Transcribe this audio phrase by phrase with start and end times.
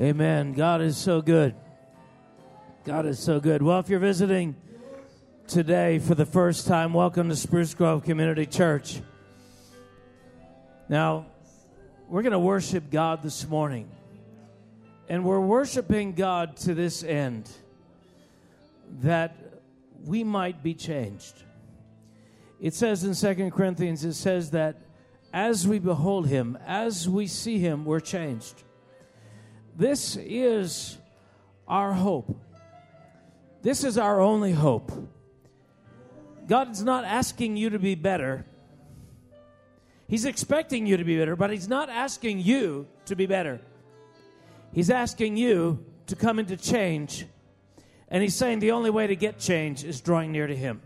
[0.00, 0.54] Amen.
[0.54, 1.54] God is so good.
[2.86, 3.60] God is so good.
[3.60, 4.56] Well, if you're visiting
[5.46, 9.02] today for the first time, welcome to Spruce Grove Community Church.
[10.88, 11.26] Now,
[12.08, 13.90] we're going to worship God this morning.
[15.10, 17.50] And we're worshiping God to this end
[19.02, 19.36] that
[20.06, 21.42] we might be changed.
[22.58, 24.80] It says in Second Corinthians, it says that
[25.34, 28.62] as we behold him, as we see him, we're changed.
[29.76, 30.98] This is
[31.66, 32.38] our hope.
[33.62, 34.90] This is our only hope.
[36.48, 38.44] God's not asking you to be better.
[40.08, 43.60] He's expecting you to be better, but He's not asking you to be better.
[44.72, 47.26] He's asking you to come into change.
[48.08, 50.82] And He's saying the only way to get change is drawing near to Him.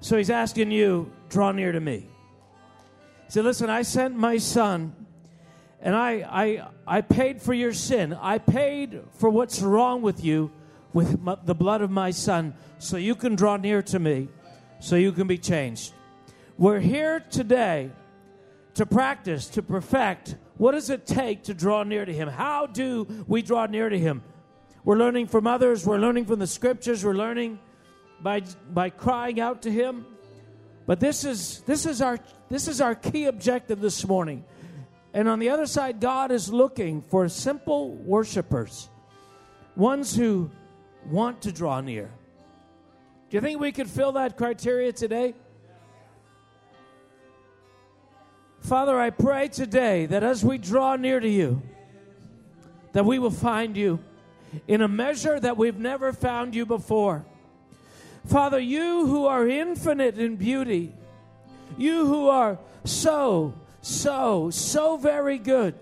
[0.00, 2.08] So He's asking you, draw near to me.
[3.28, 4.99] Say, listen, I sent my son
[5.82, 8.12] and I, I, I paid for your sin.
[8.12, 10.50] I paid for what's wrong with you
[10.92, 14.28] with my, the blood of my son so you can draw near to me,
[14.80, 15.92] so you can be changed.
[16.58, 17.90] We're here today
[18.74, 20.36] to practice, to perfect.
[20.58, 22.28] What does it take to draw near to him?
[22.28, 24.22] How do we draw near to him?
[24.84, 27.58] We're learning from others, we're learning from the scriptures, we're learning
[28.20, 30.06] by, by crying out to him.
[30.86, 32.18] But this is, this is our
[32.50, 34.44] this is our key objective this morning.
[35.12, 38.88] And on the other side, God is looking for simple worshipers,
[39.74, 40.50] ones who
[41.06, 42.10] want to draw near.
[43.28, 45.34] Do you think we could fill that criteria today?
[48.60, 51.62] Father, I pray today that as we draw near to you,
[52.92, 54.00] that we will find you
[54.68, 57.24] in a measure that we've never found you before.
[58.26, 60.92] Father, you who are infinite in beauty,
[61.78, 65.74] you who are so, so, so very good.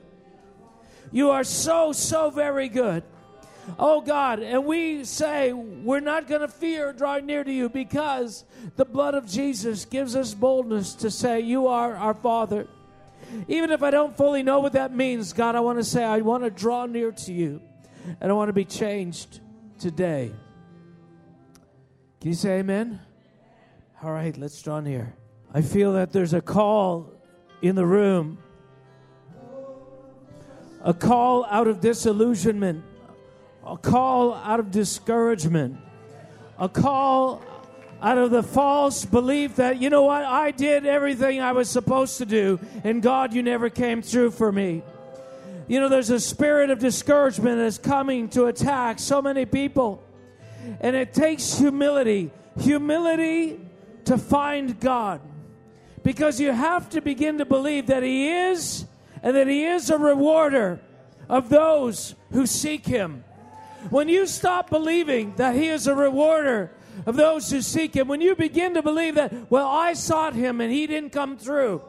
[1.10, 3.02] You are so, so very good.
[3.78, 8.44] Oh God, and we say we're not going to fear drawing near to you because
[8.76, 12.66] the blood of Jesus gives us boldness to say, You are our Father.
[13.46, 16.18] Even if I don't fully know what that means, God, I want to say, I
[16.20, 17.60] want to draw near to you
[18.20, 19.40] and I want to be changed
[19.78, 20.32] today.
[22.20, 23.00] Can you say amen?
[24.02, 25.14] All right, let's draw near.
[25.52, 27.17] I feel that there's a call
[27.62, 28.38] in the room,
[30.82, 32.84] a call out of disillusionment,
[33.66, 35.76] a call out of discouragement,
[36.58, 37.42] a call
[38.00, 42.18] out of the false belief that, you know what, I did everything I was supposed
[42.18, 44.82] to do, and God, you never came through for me.
[45.66, 50.02] You know, there's a spirit of discouragement that's coming to attack so many people.
[50.80, 53.60] And it takes humility, humility
[54.06, 55.20] to find God.
[56.08, 58.86] Because you have to begin to believe that He is
[59.22, 60.80] and that He is a rewarder
[61.28, 63.24] of those who seek Him.
[63.90, 66.70] When you stop believing that He is a rewarder
[67.04, 70.62] of those who seek Him, when you begin to believe that, well, I sought Him
[70.62, 71.82] and He didn't come through,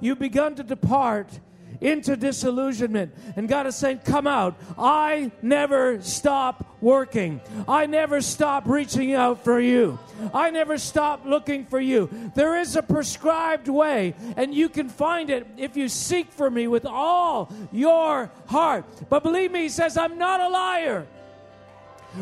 [0.00, 1.40] you've begun to depart
[1.84, 3.14] into disillusionment.
[3.36, 4.56] And God is saying, Come out.
[4.78, 7.40] I never stop working.
[7.68, 9.98] I never stop reaching out for you.
[10.32, 12.08] I never stop looking for you.
[12.34, 16.66] There is a prescribed way, and you can find it if you seek for me
[16.66, 18.86] with all your heart.
[19.08, 21.06] But believe me, He says, I'm not a liar.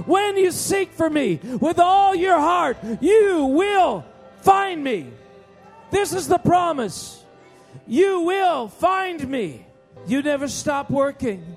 [0.06, 4.04] When you seek for me with all your heart, you will
[4.40, 5.10] find me.
[5.90, 7.22] This is the promise.
[7.87, 9.66] You will find me.
[10.06, 11.56] You never stop working.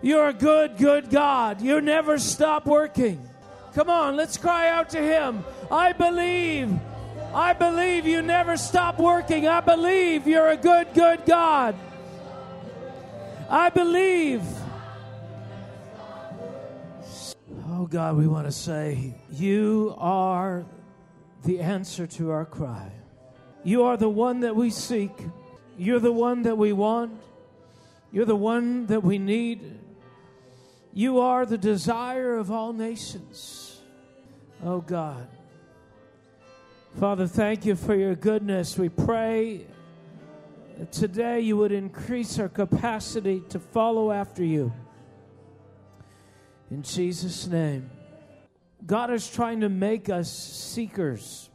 [0.00, 1.60] You're a good, good God.
[1.60, 3.28] You never stop working.
[3.74, 5.44] Come on, let's cry out to Him.
[5.70, 6.72] I believe.
[7.34, 9.46] I believe you never stop working.
[9.46, 11.74] I believe you're a good, good God.
[13.50, 14.42] I believe.
[17.68, 20.64] Oh God, we want to say, You are
[21.44, 22.90] the answer to our cry.
[23.68, 25.12] You are the one that we seek.
[25.76, 27.20] You're the one that we want.
[28.10, 29.78] You're the one that we need.
[30.94, 33.78] You are the desire of all nations.
[34.64, 35.28] Oh God.
[36.98, 38.78] Father, thank you for your goodness.
[38.78, 39.66] We pray
[40.78, 44.72] that today you would increase our capacity to follow after you.
[46.70, 47.90] In Jesus' name.
[48.86, 51.47] God is trying to make us seekers.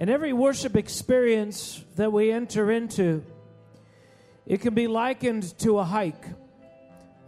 [0.00, 3.22] And every worship experience that we enter into,
[4.46, 6.24] it can be likened to a hike,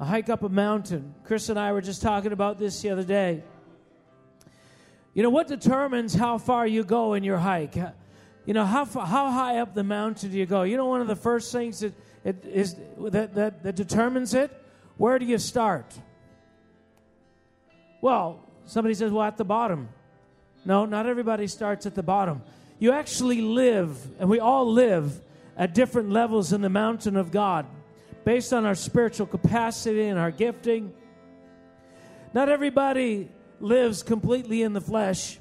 [0.00, 1.14] a hike up a mountain.
[1.24, 3.44] Chris and I were just talking about this the other day.
[5.12, 7.76] You know, what determines how far you go in your hike?
[8.46, 10.62] You know, how, far, how high up the mountain do you go?
[10.62, 11.92] You know, one of the first things that
[12.25, 14.50] it is that, that, that determines it?
[14.96, 15.92] Where do you start?
[18.00, 19.90] Well, somebody says, well, at the bottom.
[20.64, 22.40] No, not everybody starts at the bottom.
[22.82, 25.20] You actually live, and we all live
[25.56, 27.64] at different levels in the mountain of God
[28.25, 30.93] based on our spiritual capacity and our gifting.
[32.34, 33.31] Not everybody
[33.61, 35.38] lives completely in the flesh,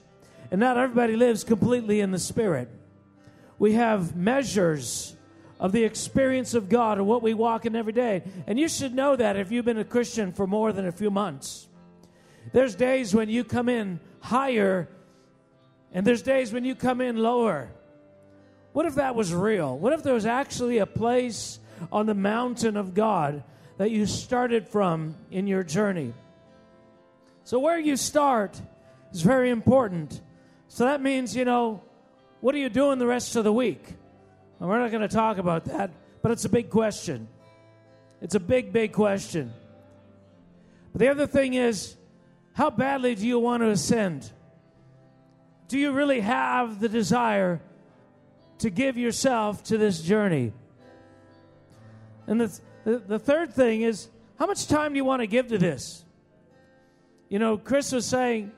[0.51, 2.69] and not everybody lives completely in the spirit.
[3.57, 5.15] We have measures
[5.59, 8.21] of the experience of God and what we walk in every day.
[8.45, 11.09] And you should know that if you've been a Christian for more than a few
[11.09, 11.67] months.
[12.53, 14.89] There's days when you come in higher,
[15.93, 17.69] and there's days when you come in lower.
[18.73, 19.77] What if that was real?
[19.77, 21.59] What if there was actually a place
[21.91, 23.43] on the mountain of God
[23.77, 26.13] that you started from in your journey?
[27.43, 28.59] So, where you start
[29.11, 30.21] is very important.
[30.69, 31.83] So, that means, you know,
[32.39, 33.83] what are you doing the rest of the week?
[34.59, 35.91] And we're not going to talk about that,
[36.21, 37.27] but it's a big question.
[38.21, 39.51] It's a big, big question.
[40.93, 41.95] But the other thing is,
[42.53, 44.29] how badly do you want to ascend?
[45.71, 47.61] Do you really have the desire
[48.57, 50.51] to give yourself to this journey?
[52.27, 55.47] And the, the, the third thing is, how much time do you want to give
[55.47, 56.03] to this?
[57.29, 58.51] You know, Chris was saying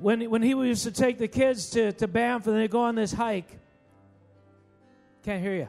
[0.00, 2.94] when, when he used to take the kids to, to Banff and they go on
[2.94, 3.58] this hike.
[5.24, 5.68] Can't hear you.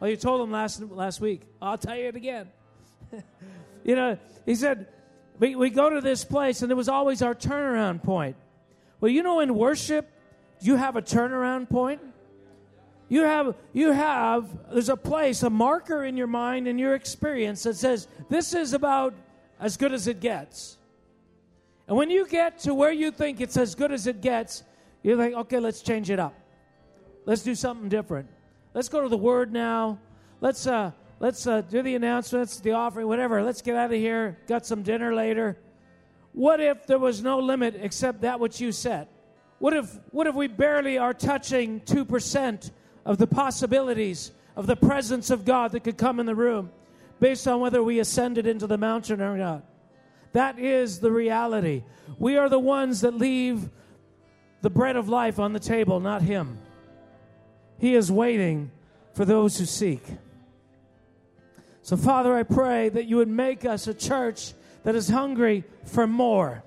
[0.00, 1.42] Oh, you told him last, last week.
[1.60, 2.48] I'll tell you it again.
[3.84, 4.16] you know,
[4.46, 4.86] he said,
[5.40, 8.36] we, we go to this place and it was always our turnaround point.
[9.00, 10.10] Well, you know, in worship,
[10.60, 12.00] you have a turnaround point.
[13.08, 17.64] You have, you have, there's a place, a marker in your mind and your experience
[17.64, 19.14] that says, this is about
[19.58, 20.76] as good as it gets.
[21.88, 24.62] And when you get to where you think it's as good as it gets,
[25.02, 26.34] you're like, okay, let's change it up.
[27.26, 28.28] Let's do something different.
[28.74, 29.98] Let's go to the Word now.
[30.40, 33.42] Let's uh, let's uh, do the announcements, the offering, whatever.
[33.42, 34.38] Let's get out of here.
[34.46, 35.58] Got some dinner later.
[36.32, 39.08] What if there was no limit except that which you set?
[39.58, 42.70] What if what if we barely are touching two percent
[43.04, 46.70] of the possibilities of the presence of God that could come in the room,
[47.18, 49.64] based on whether we ascended into the mountain or not?
[50.32, 51.82] That is the reality.
[52.18, 53.68] We are the ones that leave
[54.62, 56.58] the bread of life on the table, not Him.
[57.78, 58.70] He is waiting
[59.14, 60.02] for those who seek.
[61.82, 64.52] So, Father, I pray that you would make us a church
[64.84, 66.62] that is hungry for more.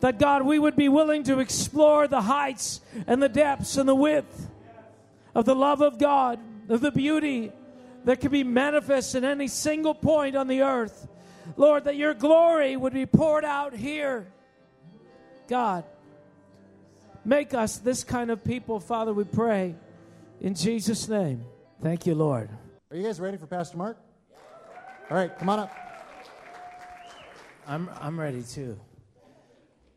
[0.00, 3.94] That, God, we would be willing to explore the heights and the depths and the
[3.94, 4.48] width
[5.34, 6.38] of the love of God,
[6.68, 7.52] of the beauty
[8.04, 11.08] that can be manifest in any single point on the earth
[11.56, 14.26] Lord, that your glory would be poured out here.
[15.48, 15.84] God,
[17.24, 19.76] make us this kind of people, Father, we pray.
[20.40, 21.44] In Jesus' name.
[21.82, 22.50] Thank you, Lord.
[22.90, 23.98] Are you guys ready for Pastor Mark?
[25.10, 25.85] All right, come on up.
[27.68, 28.78] I'm, I'm ready too.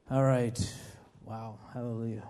[0.10, 0.58] All right.
[1.24, 1.60] Wow.
[1.72, 2.28] Hallelujah.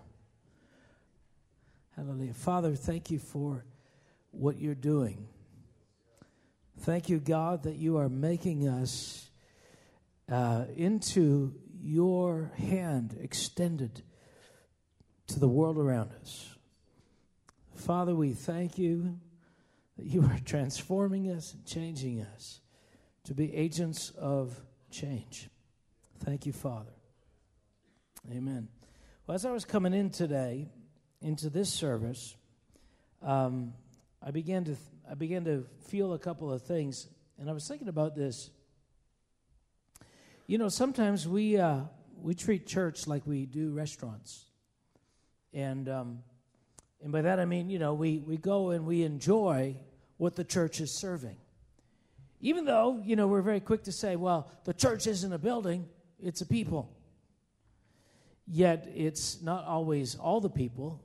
[1.95, 2.33] Hallelujah.
[2.33, 3.63] Father, thank you for
[4.31, 5.29] what you're doing.
[6.79, 9.29] Thank you, God, that you are making us
[10.29, 14.01] uh, into your hand extended
[15.27, 16.53] to the world around us.
[17.75, 19.17] Father, we thank you
[19.97, 22.59] that you are transforming us and changing us
[23.23, 24.59] to be agents of
[24.91, 25.49] change.
[26.19, 26.91] Thank you, Father.
[28.31, 28.67] Amen.
[29.25, 30.67] Well, as I was coming in today
[31.21, 32.35] into this service,
[33.21, 33.73] um,
[34.21, 34.75] I began to
[35.09, 37.07] I began to feel a couple of things,
[37.39, 38.49] and I was thinking about this.
[40.45, 41.81] You know, sometimes we uh,
[42.21, 44.45] we treat church like we do restaurants,
[45.53, 46.19] and um,
[47.01, 49.77] and by that I mean you know we we go and we enjoy
[50.17, 51.37] what the church is serving,
[52.41, 55.87] even though you know we're very quick to say, well, the church isn't a building;
[56.21, 56.95] it's a people.
[58.47, 61.03] Yet it's not always all the people.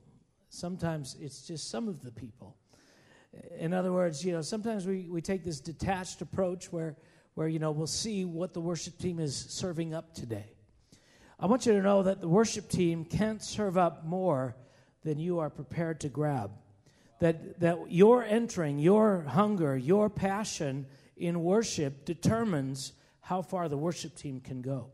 [0.49, 2.57] Sometimes it's just some of the people
[3.57, 6.95] in other words, you know, sometimes we, we take this detached approach where,
[7.33, 10.51] where, you know, we'll see what the worship team is serving up today.
[11.39, 14.55] I want you to know that the worship team can't serve up more
[15.03, 16.51] than you are prepared to grab.
[17.19, 20.85] That, that your entering, your hunger, your passion
[21.17, 24.91] in worship determines how far the worship team can go.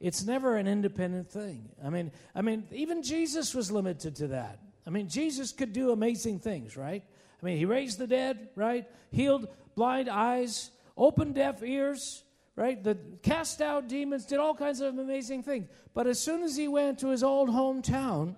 [0.00, 1.68] It's never an independent thing.
[1.84, 4.60] I mean, I mean, even Jesus was limited to that.
[4.86, 7.02] I mean, Jesus could do amazing things, right?
[7.42, 8.88] I mean, he raised the dead, right?
[9.10, 12.22] Healed blind eyes, opened deaf ears,
[12.56, 12.82] right?
[12.82, 15.68] The cast out demons, did all kinds of amazing things.
[15.94, 18.34] But as soon as he went to his old hometown,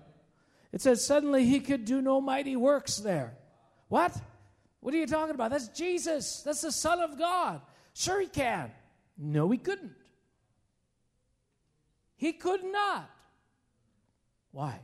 [0.73, 3.35] it says suddenly he could do no mighty works there.
[3.89, 4.17] What?
[4.81, 5.51] What are you talking about?
[5.51, 6.43] That's Jesus.
[6.43, 7.61] That's the Son of God.
[7.95, 8.71] Sure, he can.
[9.19, 9.93] No, he couldn't.
[12.17, 13.11] He could not.
[14.53, 14.81] Why?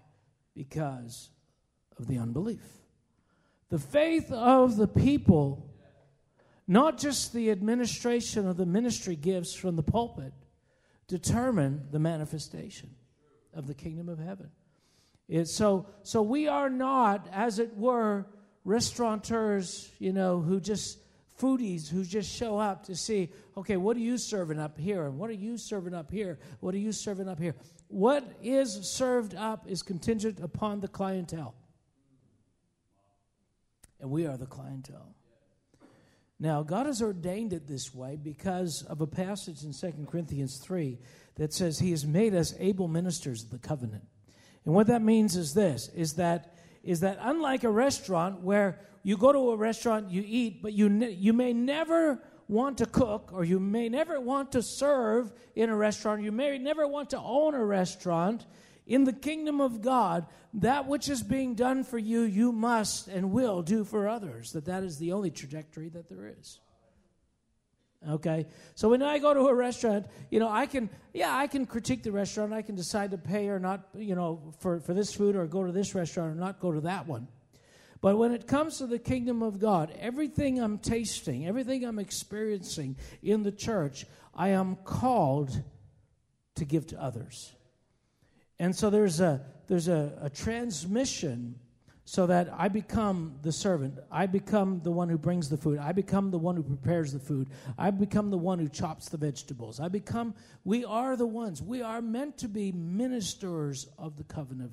[0.54, 1.30] Because
[1.98, 2.62] of the unbelief.
[3.68, 5.70] The faith of the people,
[6.68, 10.32] not just the administration of the ministry gifts from the pulpit,
[11.08, 12.90] determine the manifestation
[13.54, 14.50] of the kingdom of heaven.
[15.28, 18.26] It's so, so we are not, as it were,
[18.66, 20.98] restaurateurs, you know, who just
[21.38, 25.04] foodies who just show up to see, okay, what are you serving up here?
[25.04, 26.38] And what are you serving up here?
[26.60, 27.54] What are you serving up here?
[27.88, 31.54] What is served up is contingent upon the clientele.
[34.00, 35.14] And we are the clientele.
[36.38, 40.98] Now, God has ordained it this way because of a passage in 2 Corinthians 3
[41.36, 44.04] that says He has made us able ministers of the covenant.
[44.66, 46.55] And what that means is this is that
[46.86, 50.88] is that unlike a restaurant where you go to a restaurant, you eat, but you,
[50.88, 55.68] ne- you may never want to cook or you may never want to serve in
[55.68, 58.46] a restaurant, you may never want to own a restaurant.
[58.86, 63.32] In the kingdom of God, that which is being done for you, you must and
[63.32, 64.52] will do for others.
[64.52, 66.60] That that is the only trajectory that there is.
[68.08, 68.46] Okay?
[68.74, 72.02] So when I go to a restaurant, you know, I can, yeah, I can critique
[72.02, 72.52] the restaurant.
[72.52, 75.64] I can decide to pay or not, you know, for, for this food or go
[75.64, 77.28] to this restaurant or not go to that one.
[78.00, 82.96] But when it comes to the kingdom of God, everything I'm tasting, everything I'm experiencing
[83.22, 85.62] in the church, I am called
[86.56, 87.52] to give to others.
[88.58, 91.58] And so there's a, there's a, a transmission
[92.08, 93.98] so that I become the servant.
[94.12, 95.80] I become the one who brings the food.
[95.80, 97.48] I become the one who prepares the food.
[97.76, 99.80] I become the one who chops the vegetables.
[99.80, 100.32] I become,
[100.64, 101.60] we are the ones.
[101.60, 104.70] We are meant to be ministers of the covenant.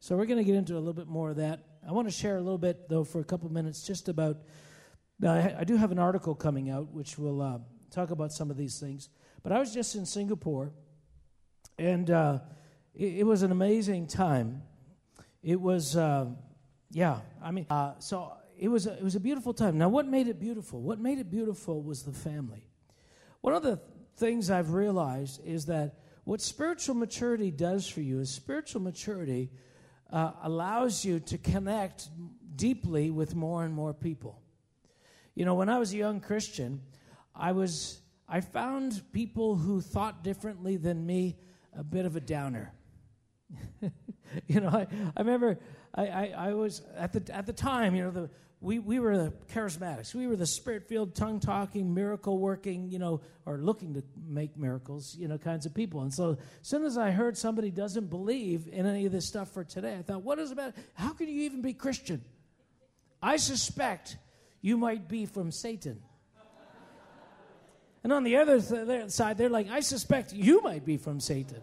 [0.00, 1.60] So we're going to get into a little bit more of that.
[1.86, 4.38] I want to share a little bit, though, for a couple minutes, just about.
[5.22, 7.58] I, I do have an article coming out which will uh,
[7.90, 9.10] talk about some of these things.
[9.42, 10.72] But I was just in Singapore,
[11.78, 12.38] and uh,
[12.94, 14.62] it, it was an amazing time
[15.46, 16.26] it was, uh,
[16.90, 19.78] yeah, I mean, uh, so it was, a, it was a beautiful time.
[19.78, 20.82] Now, what made it beautiful?
[20.82, 22.66] What made it beautiful was the family.
[23.42, 23.78] One of the
[24.16, 29.52] things I've realized is that what spiritual maturity does for you is spiritual maturity
[30.12, 32.08] uh, allows you to connect
[32.56, 34.42] deeply with more and more people.
[35.36, 36.80] You know, when I was a young Christian,
[37.36, 41.36] I was I found people who thought differently than me
[41.72, 42.72] a bit of a downer.
[44.46, 45.58] you know, I, I remember
[45.94, 48.30] I, I, I, was at the at the time, you know, the
[48.60, 50.14] we, we were the charismatics.
[50.14, 54.56] We were the spirit filled, tongue talking, miracle working, you know, or looking to make
[54.56, 56.00] miracles, you know, kinds of people.
[56.00, 59.52] And so as soon as I heard somebody doesn't believe in any of this stuff
[59.52, 62.24] for today, I thought, what is about how can you even be Christian?
[63.22, 64.16] I suspect
[64.62, 66.02] you might be from Satan.
[68.02, 71.60] And on the other th- side, they're like, I suspect you might be from Satan.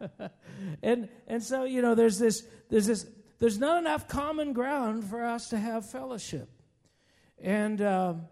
[0.82, 3.06] and and so you know there's this there's this
[3.38, 6.48] there's not enough common ground for us to have fellowship.
[7.42, 8.28] And um,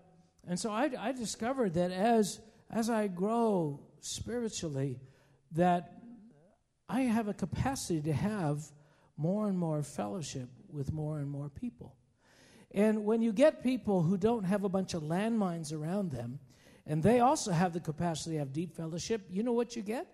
[0.46, 5.00] and so I, I discovered that as as I grow spiritually
[5.52, 5.94] that
[6.88, 8.62] I have a capacity to have
[9.16, 11.96] more and more fellowship with more and more people.
[12.70, 16.38] And when you get people who don't have a bunch of landmines around them
[16.86, 20.06] and they also have the capacity to have deep fellowship you know what you get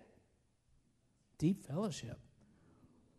[1.37, 2.19] deep fellowship.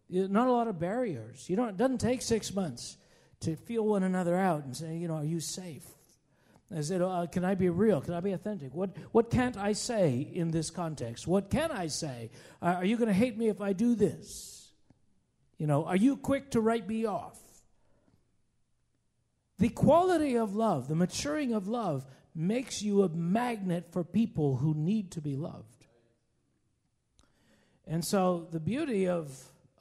[0.08, 1.48] Not a lot of barriers.
[1.48, 2.96] You know, it doesn't take six months
[3.40, 5.84] to feel one another out and say, you know, are you safe?
[6.74, 8.00] I said, uh, can I be real?
[8.00, 8.74] Can I be authentic?
[8.74, 11.26] What, what can't I say in this context?
[11.26, 12.30] What can I say?
[12.60, 14.72] Uh, are you going to hate me if I do this?
[15.58, 17.38] You know, are you quick to write me off?
[19.58, 22.04] The quality of love, the maturing of love,
[22.34, 25.75] makes you a magnet for people who need to be loved.
[27.86, 29.32] And so the beauty of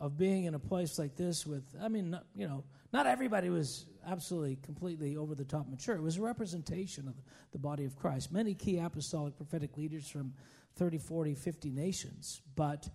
[0.01, 3.85] of being in a place like this with I mean you know not everybody was
[4.07, 5.95] absolutely completely over the top mature.
[5.95, 7.15] It was a representation of
[7.51, 8.31] the body of Christ.
[8.31, 10.33] Many key apostolic prophetic leaders from
[10.75, 12.87] 30, 40, 50 nations, but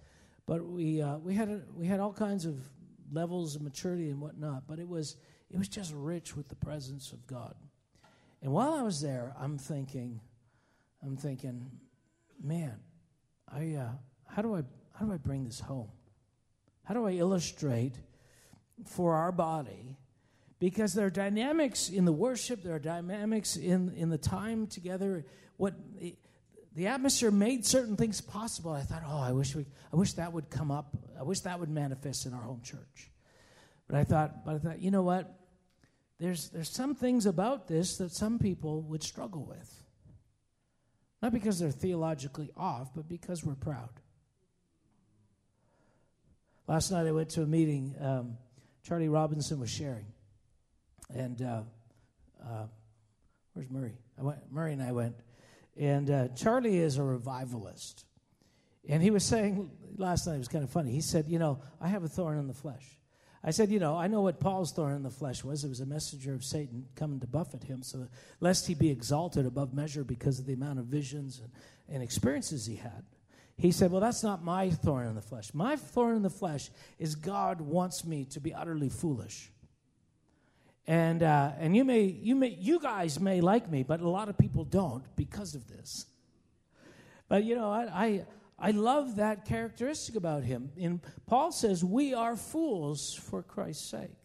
[0.46, 2.56] but we uh, we had a, we had all kinds of
[3.12, 4.64] levels of maturity and whatnot.
[4.66, 5.16] But it was
[5.50, 7.54] it was just rich with the presence of God.
[8.42, 10.20] And while I was there, I'm thinking,
[11.02, 11.70] I'm thinking,
[12.42, 12.80] man,
[13.48, 13.90] I uh,
[14.26, 14.62] how do I
[15.00, 15.88] how do I bring this home?
[16.84, 17.94] How do I illustrate
[18.84, 19.96] for our body?
[20.58, 25.24] Because there are dynamics in the worship, there are dynamics in, in the time together.
[25.56, 25.74] What
[26.74, 28.72] the atmosphere made certain things possible.
[28.72, 30.94] I thought, oh, I wish we, I wish that would come up.
[31.18, 33.10] I wish that would manifest in our home church.
[33.88, 35.40] But I thought, but I thought, you know what?
[36.20, 39.82] there's, there's some things about this that some people would struggle with.
[41.22, 43.88] Not because they're theologically off, but because we're proud.
[46.70, 47.96] Last night I went to a meeting.
[48.00, 48.36] Um,
[48.84, 50.06] Charlie Robinson was sharing.
[51.12, 51.62] And uh,
[52.40, 52.66] uh,
[53.54, 53.94] where's Murray?
[54.16, 55.16] I went, Murray and I went.
[55.76, 58.04] And uh, Charlie is a revivalist.
[58.88, 60.92] And he was saying last night, it was kind of funny.
[60.92, 62.86] He said, You know, I have a thorn in the flesh.
[63.42, 65.64] I said, You know, I know what Paul's thorn in the flesh was.
[65.64, 68.06] It was a messenger of Satan coming to buffet him, so
[68.38, 71.50] lest he be exalted above measure because of the amount of visions and,
[71.92, 73.02] and experiences he had.
[73.60, 75.52] He said, Well, that's not my thorn in the flesh.
[75.52, 79.50] My thorn in the flesh is God wants me to be utterly foolish.
[80.86, 84.30] And, uh, and you, may, you, may, you guys may like me, but a lot
[84.30, 86.06] of people don't because of this.
[87.28, 88.26] But you know, I, I,
[88.58, 90.70] I love that characteristic about him.
[90.80, 94.16] And Paul says, We are fools for Christ's sake.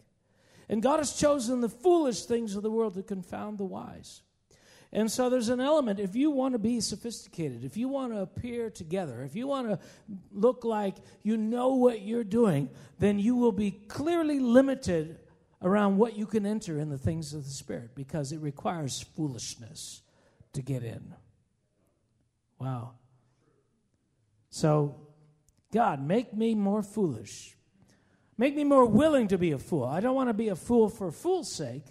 [0.70, 4.22] And God has chosen the foolish things of the world to confound the wise.
[4.96, 8.20] And so there's an element, if you want to be sophisticated, if you want to
[8.20, 9.78] appear together, if you want to
[10.32, 15.18] look like you know what you're doing, then you will be clearly limited
[15.60, 20.00] around what you can enter in the things of the Spirit because it requires foolishness
[20.54, 21.14] to get in.
[22.58, 22.92] Wow.
[24.48, 24.94] So,
[25.74, 27.54] God, make me more foolish.
[28.38, 29.84] Make me more willing to be a fool.
[29.84, 31.84] I don't want to be a fool for fool's sake,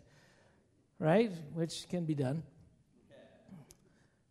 [0.97, 1.31] right?
[1.53, 2.41] Which can be done.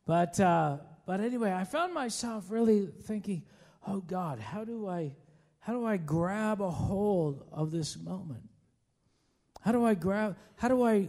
[0.06, 3.42] But, uh, but anyway, I found myself really thinking,
[3.86, 5.14] oh God, how do I,
[5.60, 8.48] how do I grab a hold of this moment?
[9.60, 11.08] How do I grab, how do I,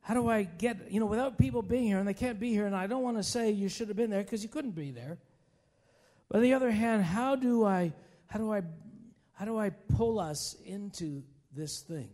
[0.00, 2.66] how do I get, you know, without people being here and they can't be here,
[2.66, 4.90] and I don't want to say you should have been there because you couldn't be
[4.90, 5.18] there.
[6.28, 7.92] But on the other hand, how do I,
[8.26, 8.62] how do I,
[9.32, 11.22] how do I pull us into
[11.54, 12.08] this thing?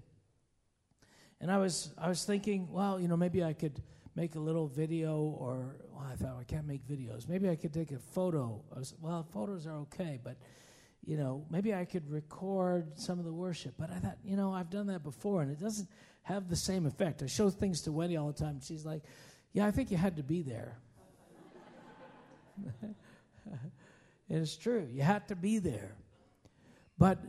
[1.41, 3.81] And I was, I was thinking, well, you know, maybe I could
[4.19, 7.29] make a little video or well, I thought I can't make videos.
[7.29, 8.61] Maybe I could take a photo.
[9.01, 10.37] Well, photos are okay, but
[11.07, 13.75] you know, maybe I could record some of the worship.
[13.79, 15.89] But I thought, you know, I've done that before and it doesn't
[16.23, 17.23] have the same effect.
[17.23, 18.61] I show things to Wendy all the time.
[18.61, 19.03] She's like,
[19.53, 20.77] "Yeah, I think you had to be there."
[24.29, 24.89] it's true.
[24.91, 25.95] You had to be there.
[26.99, 27.21] But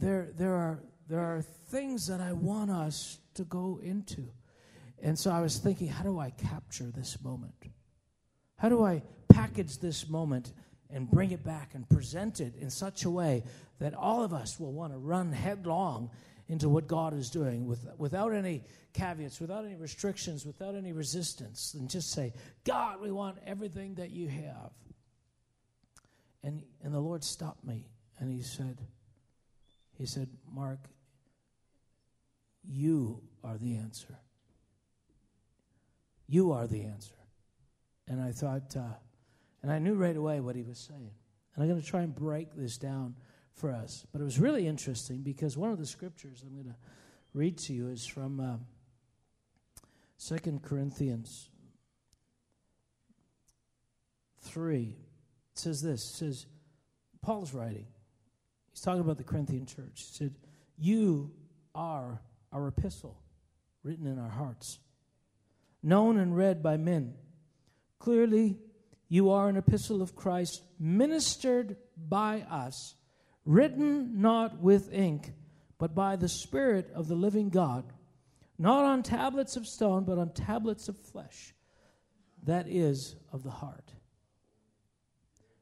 [0.00, 4.30] there there are there are things that I want us to go into.
[5.02, 7.54] And so I was thinking, how do I capture this moment?
[8.56, 10.52] How do I package this moment
[10.90, 13.42] and bring it back and present it in such a way
[13.78, 16.10] that all of us will want to run headlong
[16.48, 21.74] into what God is doing with, without any caveats, without any restrictions, without any resistance,
[21.74, 22.32] and just say,
[22.64, 24.70] God, we want everything that you have.
[26.44, 28.78] And, and the Lord stopped me and he said,
[29.98, 30.78] He said, Mark,
[32.64, 34.16] you are the answer.
[36.28, 37.14] You are the answer.
[38.08, 38.94] And I thought, uh,
[39.62, 41.10] and I knew right away what he was saying.
[41.54, 43.16] And I'm going to try and break this down
[43.52, 44.06] for us.
[44.12, 46.76] But it was really interesting because one of the scriptures I'm going to
[47.32, 48.56] read to you is from uh,
[50.24, 51.48] 2 Corinthians
[54.42, 54.96] 3.
[55.52, 56.46] It says this it says,
[57.22, 57.86] Paul's writing.
[58.72, 60.06] He's talking about the Corinthian church.
[60.10, 60.34] He said,
[60.76, 61.32] You
[61.74, 62.20] are
[62.52, 63.18] our epistle
[63.82, 64.78] written in our hearts
[65.82, 67.14] known and read by men.
[67.98, 68.58] Clearly,
[69.08, 72.94] you are an epistle of Christ, ministered by us,
[73.44, 75.32] written not with ink,
[75.78, 77.84] but by the Spirit of the living God,
[78.58, 81.54] not on tablets of stone, but on tablets of flesh,
[82.42, 83.92] that is, of the heart.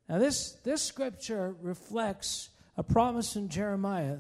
[0.09, 4.18] Now, this, this scripture reflects a promise in Jeremiah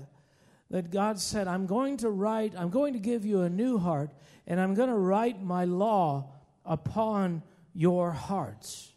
[0.74, 4.10] that God said, I'm going to write, I'm going to give you a new heart,
[4.44, 6.32] and I'm going to write my law
[6.66, 8.92] upon your hearts.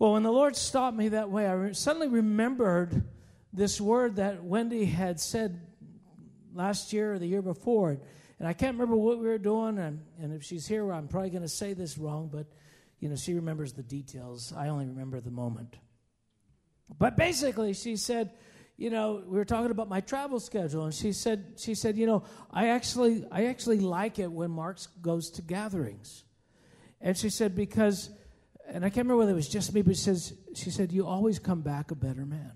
[0.00, 3.04] Well, when the Lord stopped me that way, I suddenly remembered
[3.52, 5.60] this word that Wendy had said
[6.52, 8.00] last year or the year before.
[8.40, 11.30] And I can't remember what we were doing, and, and if she's here, I'm probably
[11.30, 12.46] going to say this wrong, but
[12.98, 14.52] you know, she remembers the details.
[14.52, 15.76] I only remember the moment.
[16.98, 18.32] But basically, she said,
[18.78, 22.06] you know, we were talking about my travel schedule, and she said, she said, you
[22.06, 26.22] know, I actually, I actually like it when Mark goes to gatherings,
[27.00, 28.08] and she said because,
[28.68, 31.06] and I can't remember whether it was just me, but she says, she said, you
[31.06, 32.52] always come back a better man.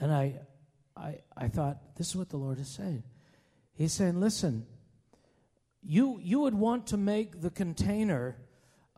[0.00, 0.40] And I,
[0.96, 3.04] I, I thought, this is what the Lord is saying.
[3.72, 4.66] He's saying, listen,
[5.80, 8.36] you, you would want to make the container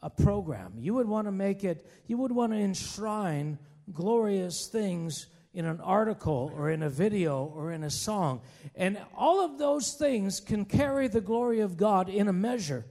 [0.03, 0.75] a program.
[0.79, 3.59] You would want to make it, you would want to enshrine
[3.93, 8.41] glorious things in an article or in a video or in a song.
[8.75, 12.85] And all of those things can carry the glory of God in a measure.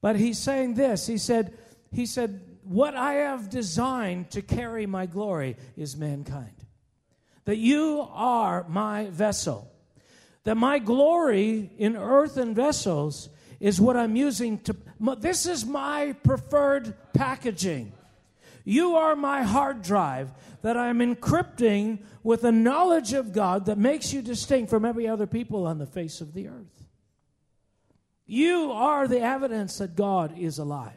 [0.00, 1.06] But he's saying this.
[1.06, 1.56] He said,
[1.90, 6.54] he said, what I have designed to carry my glory is mankind.
[7.44, 9.70] That you are my vessel.
[10.44, 14.76] That my glory in earthen vessels is what I'm using to.
[15.18, 17.92] This is my preferred packaging.
[18.68, 24.12] You are my hard drive that I'm encrypting with a knowledge of God that makes
[24.12, 26.88] you distinct from every other people on the face of the earth.
[28.26, 30.92] You are the evidence that God is alive.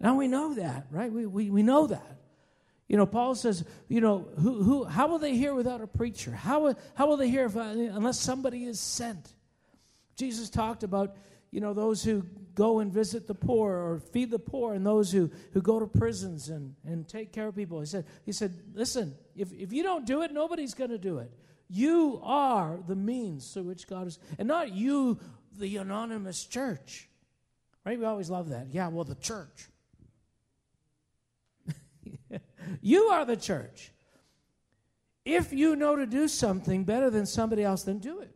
[0.00, 1.12] Now we know that, right?
[1.12, 2.16] We, we, we know that.
[2.88, 6.30] You know, Paul says, you know, who, who, how will they hear without a preacher?
[6.30, 9.34] How, how will they hear if, uh, unless somebody is sent?
[10.16, 11.14] Jesus talked about,
[11.50, 12.24] you know, those who
[12.56, 15.86] go and visit the poor or feed the poor and those who, who go to
[15.86, 17.78] prisons and, and take care of people.
[17.78, 21.18] He said, he said listen, if, if you don't do it, nobody's going to do
[21.18, 21.30] it.
[21.68, 25.20] You are the means through which God is, and not you,
[25.58, 27.08] the anonymous church.
[27.84, 27.98] Right?
[27.98, 28.68] We always love that.
[28.70, 29.68] Yeah, well, the church.
[32.80, 33.92] you are the church.
[35.24, 38.35] If you know to do something better than somebody else, then do it.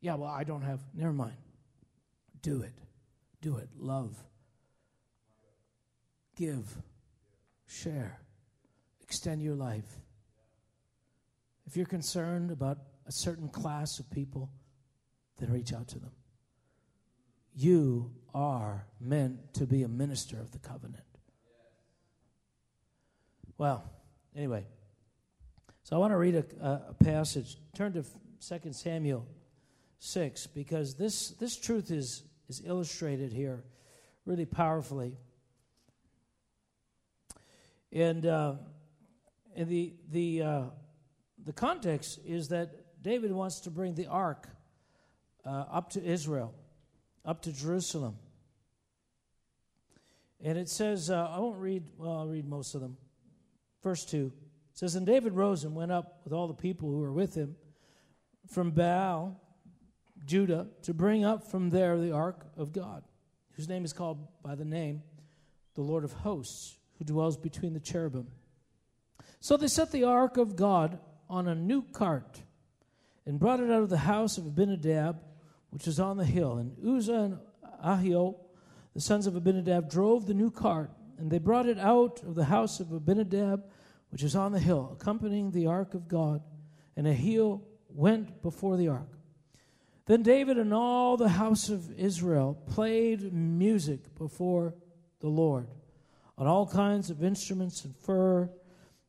[0.00, 1.36] Yeah, well, I don't have, never mind.
[2.42, 2.72] Do it.
[3.40, 3.68] Do it.
[3.78, 4.16] Love.
[6.36, 6.66] Give.
[7.66, 8.20] Share.
[9.02, 9.98] Extend your life.
[11.66, 14.50] If you're concerned about a certain class of people,
[15.38, 16.12] then reach out to them.
[17.54, 21.04] You are meant to be a minister of the covenant.
[23.58, 23.84] Well,
[24.34, 24.64] anyway,
[25.82, 27.58] so I want to read a, a passage.
[27.74, 29.26] Turn to 2 Samuel
[30.00, 33.62] 6 because this, this truth is, is illustrated here
[34.24, 35.16] really powerfully.
[37.92, 38.54] And, uh,
[39.54, 40.62] and the, the, uh,
[41.44, 44.48] the context is that David wants to bring the ark
[45.44, 46.54] uh, up to Israel,
[47.24, 48.16] up to Jerusalem.
[50.42, 52.96] And it says, uh, I won't read, well, I'll read most of them.
[53.82, 54.32] Verse 2
[54.72, 57.56] says, And David rose and went up with all the people who were with him
[58.48, 59.38] from Baal
[60.26, 63.04] Judah to bring up from there the ark of God,
[63.52, 65.02] whose name is called by the name
[65.74, 68.26] the Lord of hosts, who dwells between the cherubim.
[69.40, 72.42] So they set the ark of God on a new cart
[73.24, 75.20] and brought it out of the house of Abinadab,
[75.70, 76.58] which was on the hill.
[76.58, 77.38] And Uzzah and
[77.84, 78.36] Ahio,
[78.94, 82.44] the sons of Abinadab, drove the new cart, and they brought it out of the
[82.44, 83.64] house of Abinadab,
[84.10, 86.42] which is on the hill, accompanying the ark of God.
[86.96, 89.08] And Ahio went before the ark.
[90.10, 94.74] Then David and all the house of Israel played music before
[95.20, 95.68] the Lord
[96.36, 98.50] on all kinds of instruments and fir,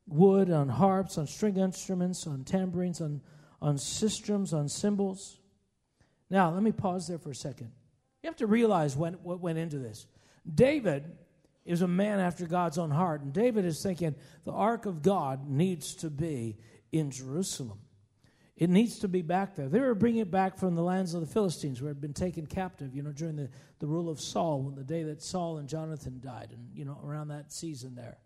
[0.06, 3.20] wood, on harps, on string instruments, on tambourines, on,
[3.64, 5.40] on sistrums, on cymbals.
[6.30, 7.72] Now, let me pause there for a second.
[8.22, 10.06] You have to realize when, what went into this.
[10.54, 11.18] David
[11.66, 14.14] is a man after God's own heart, and David is thinking
[14.46, 16.58] the ark of God needs to be
[16.92, 17.80] in Jerusalem.
[18.62, 19.68] It needs to be back there.
[19.68, 22.14] They were bringing it back from the lands of the Philistines where it had been
[22.14, 25.58] taken captive, you know, during the, the rule of Saul, when the day that Saul
[25.58, 28.20] and Jonathan died, and, you know, around that season there.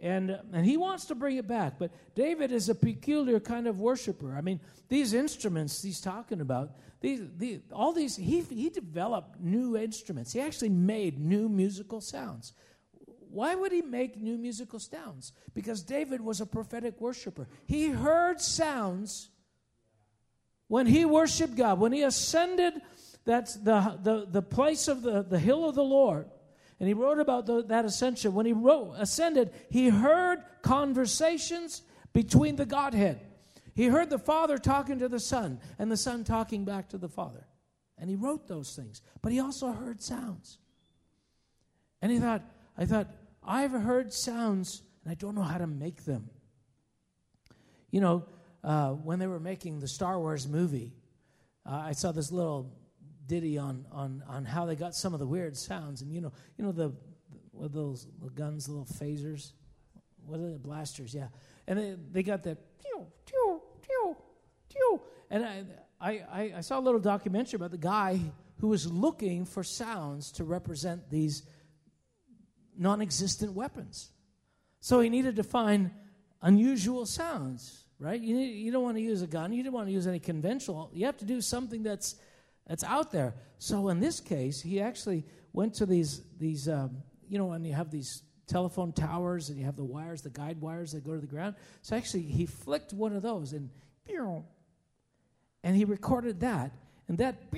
[0.00, 1.80] And, and he wants to bring it back.
[1.80, 4.36] But David is a peculiar kind of worshiper.
[4.36, 9.76] I mean, these instruments he's talking about, these, these, all these, he, he developed new
[9.76, 10.32] instruments.
[10.32, 12.52] He actually made new musical sounds.
[13.28, 15.32] Why would he make new musical sounds?
[15.52, 17.48] Because David was a prophetic worshiper.
[17.66, 19.30] He heard sounds
[20.74, 22.74] when he worshiped God, when he ascended
[23.24, 26.26] that's the, the, the place of the, the hill of the Lord,
[26.80, 28.34] and he wrote about the, that ascension.
[28.34, 31.82] When he wrote, ascended, he heard conversations
[32.12, 33.20] between the Godhead.
[33.76, 37.08] He heard the Father talking to the Son, and the Son talking back to the
[37.08, 37.46] Father.
[37.96, 39.00] And he wrote those things.
[39.22, 40.58] But he also heard sounds.
[42.02, 42.42] And he thought,
[42.76, 46.30] I thought, I've heard sounds, and I don't know how to make them.
[47.92, 48.24] You know,
[48.64, 50.94] uh, when they were making the Star Wars movie,
[51.66, 52.72] uh, I saw this little
[53.26, 56.00] ditty on, on, on how they got some of the weird sounds.
[56.00, 56.92] And you know, you know the,
[57.52, 59.52] what those the guns, the little phasers,
[60.26, 61.14] what are the blasters?
[61.14, 61.28] Yeah,
[61.66, 64.16] and they, they got that pew pew pew
[64.70, 65.00] pew.
[65.30, 65.44] And
[66.00, 68.18] I, I I saw a little documentary about the guy
[68.60, 71.42] who was looking for sounds to represent these
[72.76, 74.10] non-existent weapons.
[74.80, 75.90] So he needed to find
[76.42, 78.20] unusual sounds right?
[78.20, 79.52] You, you don't want to use a gun.
[79.52, 80.90] You don't want to use any conventional.
[80.92, 82.16] You have to do something that's
[82.66, 83.34] that's out there.
[83.58, 87.72] So in this case, he actually went to these these um, you know when you
[87.72, 91.20] have these telephone towers and you have the wires, the guide wires that go to
[91.20, 91.54] the ground.
[91.82, 93.70] So actually, he flicked one of those and
[95.62, 96.72] and he recorded that.
[97.08, 97.50] And that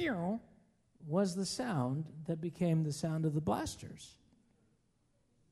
[1.07, 4.16] was the sound that became the sound of the blasters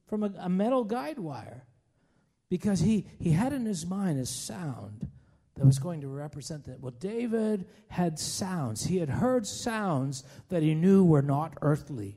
[0.07, 1.65] from a, a metal guide wire
[2.55, 5.09] because he, he had in his mind a sound
[5.57, 6.79] that was going to represent that.
[6.79, 8.85] Well, David had sounds.
[8.85, 12.17] He had heard sounds that he knew were not earthly.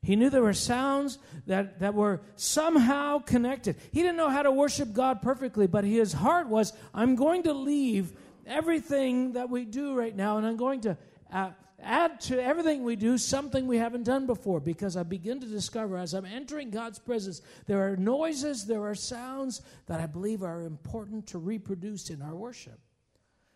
[0.00, 1.18] He knew there were sounds
[1.48, 3.74] that, that were somehow connected.
[3.90, 7.52] He didn't know how to worship God perfectly, but his heart was I'm going to
[7.52, 8.12] leave
[8.46, 10.96] everything that we do right now, and I'm going to
[11.32, 11.50] uh,
[11.82, 15.96] add to everything we do something we haven't done before because I begin to discover
[15.96, 20.62] as I'm entering God's presence, there are noises, there are sounds that I believe are
[20.62, 22.78] important to reproduce in our worship.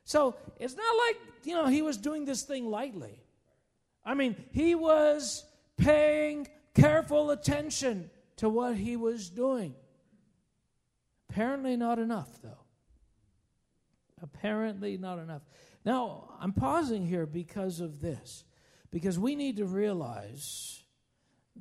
[0.04, 3.20] So it's not like, you know, he was doing this thing lightly.
[4.04, 5.44] I mean, he was
[5.76, 9.74] paying careful attention to what he was doing.
[11.28, 12.64] Apparently, not enough, though.
[14.22, 15.42] Apparently, not enough.
[15.86, 18.42] Now, I'm pausing here because of this,
[18.90, 20.82] because we need to realize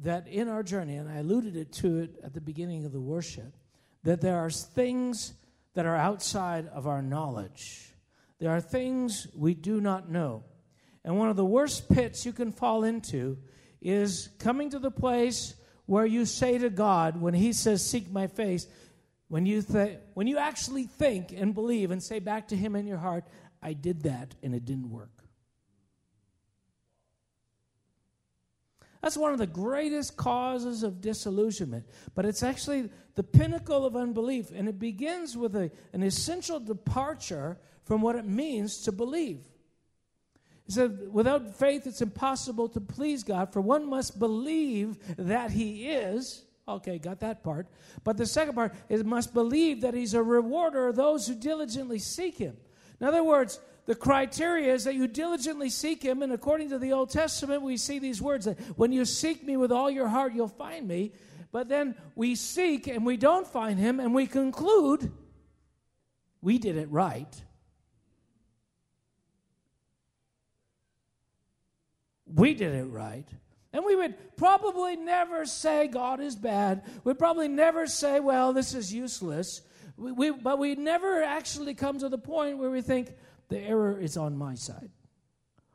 [0.01, 2.99] that in our journey, and I alluded it to it at the beginning of the
[2.99, 3.55] worship,
[4.03, 5.33] that there are things
[5.75, 7.91] that are outside of our knowledge.
[8.39, 10.43] There are things we do not know.
[11.03, 13.37] And one of the worst pits you can fall into
[13.79, 15.53] is coming to the place
[15.85, 18.65] where you say to God, when He says, Seek my face,
[19.27, 22.87] when you, th- when you actually think and believe and say back to Him in
[22.87, 23.25] your heart,
[23.65, 25.09] I did that and it didn't work.
[29.01, 31.85] That's one of the greatest causes of disillusionment.
[32.13, 34.51] But it's actually the pinnacle of unbelief.
[34.55, 39.41] And it begins with a, an essential departure from what it means to believe.
[40.65, 45.89] He said, without faith, it's impossible to please God, for one must believe that He
[45.89, 46.43] is.
[46.67, 47.67] Okay, got that part.
[48.03, 51.99] But the second part is must believe that He's a rewarder of those who diligently
[51.99, 52.57] seek Him.
[52.99, 56.91] In other words, the criteria is that you diligently seek him and according to the
[56.91, 60.33] old testament we see these words that when you seek me with all your heart
[60.33, 61.11] you'll find me.
[61.51, 65.11] But then we seek and we don't find him and we conclude
[66.41, 67.41] we did it right.
[72.27, 73.27] We did it right.
[73.71, 76.83] And we would probably never say god is bad.
[77.03, 79.61] We'd probably never say well this is useless
[79.97, 83.13] we, we, but we never actually come to the point where we think
[83.49, 84.89] the error is on my side.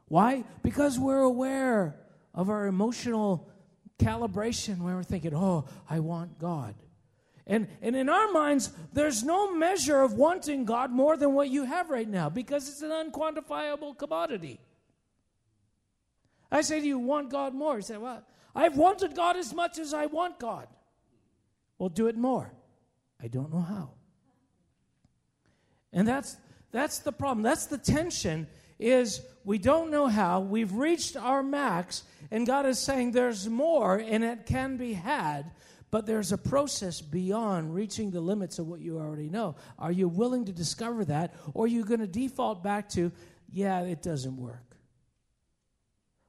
[0.09, 0.45] Why?
[0.63, 1.97] Because we're aware
[2.35, 3.49] of our emotional
[3.99, 6.75] calibration where we're thinking, oh, I want God.
[7.47, 11.65] And, and in our minds, there's no measure of wanting God more than what you
[11.65, 14.61] have right now because it's an unquantifiable commodity.
[16.51, 17.77] I say to you, want God more.
[17.77, 18.23] You say, well,
[18.55, 20.67] I've wanted God as much as I want God.
[21.79, 22.53] Well, do it more.
[23.23, 23.91] I don't know how.
[25.93, 26.37] And that's
[26.73, 27.43] that's the problem.
[27.43, 28.47] That's the tension
[28.79, 30.41] is we don't know how.
[30.41, 35.51] We've reached our max and God is saying there's more and it can be had,
[35.91, 39.57] but there's a process beyond reaching the limits of what you already know.
[39.79, 43.11] Are you willing to discover that or are you going to default back to
[43.53, 44.77] yeah, it doesn't work?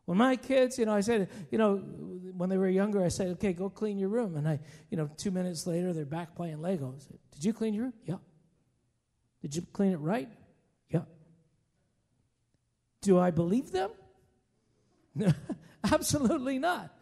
[0.05, 3.27] When my kids, you know, I said, you know, when they were younger, I said,
[3.33, 4.35] okay, go clean your room.
[4.35, 7.07] And I, you know, two minutes later, they're back playing Legos.
[7.31, 7.93] Did you clean your room?
[8.05, 8.15] Yeah.
[9.41, 10.29] Did you clean it right?
[10.89, 11.01] Yeah.
[13.01, 13.91] Do I believe them?
[15.83, 16.95] Absolutely not.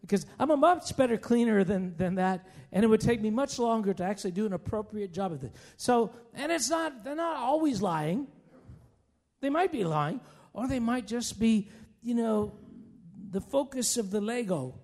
[0.00, 3.58] Because I'm a much better cleaner than, than that, and it would take me much
[3.58, 5.52] longer to actually do an appropriate job of it.
[5.76, 8.26] So, and it's not, they're not always lying.
[9.40, 10.20] They might be lying,
[10.52, 11.70] or they might just be,
[12.02, 12.52] you know,
[13.30, 14.74] the focus of the Lego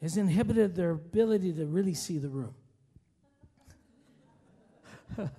[0.00, 2.54] has inhibited their ability to really see the room.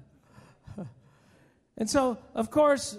[1.77, 2.97] And so, of course,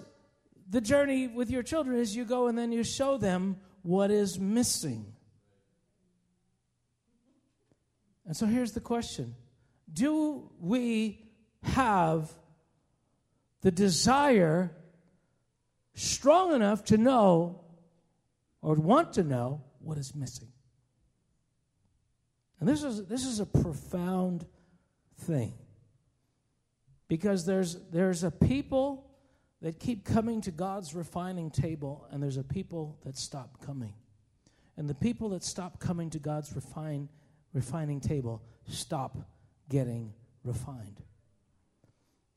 [0.70, 4.38] the journey with your children is you go and then you show them what is
[4.38, 5.12] missing.
[8.26, 9.34] And so here's the question
[9.92, 11.24] Do we
[11.62, 12.30] have
[13.62, 14.70] the desire
[15.94, 17.62] strong enough to know
[18.62, 20.48] or want to know what is missing?
[22.60, 24.46] And this is, this is a profound
[25.16, 25.54] thing.
[27.08, 29.10] Because there's, there's a people
[29.62, 33.94] that keep coming to God's refining table, and there's a people that stop coming.
[34.76, 37.08] And the people that stop coming to God's refine,
[37.52, 39.18] refining table stop
[39.68, 40.12] getting
[40.44, 41.02] refined.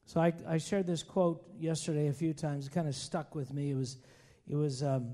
[0.05, 2.67] So I, I shared this quote yesterday a few times.
[2.67, 3.71] It kind of stuck with me.
[3.71, 3.97] It was,
[4.47, 5.11] it was um,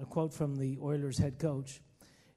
[0.00, 1.80] a quote from the Oilers head coach.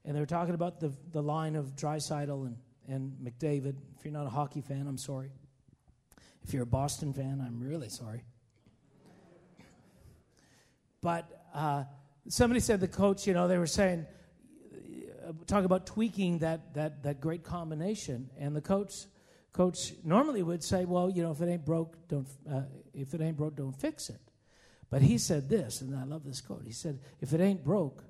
[0.04, 2.56] And they were talking about the, the line of Draisaitl and,
[2.88, 3.76] and McDavid.
[3.98, 5.30] If you're not a hockey fan, I'm sorry.
[6.44, 8.24] If you're a Boston fan, I'm really sorry.
[11.00, 11.84] But uh,
[12.28, 14.06] somebody said the coach, you know, they were saying,
[15.26, 18.30] uh, talk about tweaking that, that, that great combination.
[18.38, 18.94] And the coach,
[19.52, 23.20] coach normally would say, well, you know, if it ain't broke, don't, uh, if it
[23.20, 24.20] ain't broke, don't fix it.
[24.90, 26.62] But he said this, and I love this quote.
[26.64, 28.04] He said, if it ain't broke,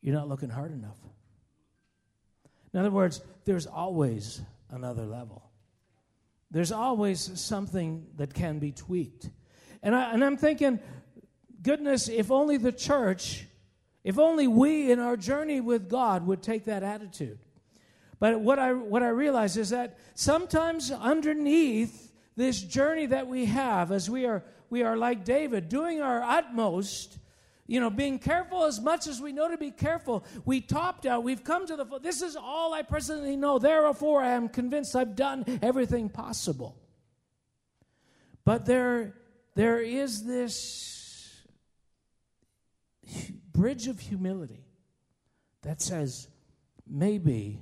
[0.00, 0.96] you're not looking hard enough.
[2.72, 4.40] In other words, there's always
[4.70, 5.47] another level.
[6.50, 9.30] There's always something that can be tweaked.
[9.82, 10.80] And, I, and I'm thinking,
[11.62, 13.46] goodness, if only the church,
[14.02, 17.38] if only we in our journey with God would take that attitude.
[18.20, 23.92] But what I, what I realize is that sometimes underneath this journey that we have,
[23.92, 27.18] as we are, we are like David, doing our utmost,
[27.68, 31.22] you know, being careful as much as we know to be careful, we topped out,
[31.22, 33.58] we've come to the, this is all I presently know.
[33.58, 36.76] Therefore, I am convinced I've done everything possible.
[38.46, 39.14] But there,
[39.54, 41.42] there is this
[43.52, 44.64] bridge of humility
[45.60, 46.26] that says,
[46.86, 47.60] maybe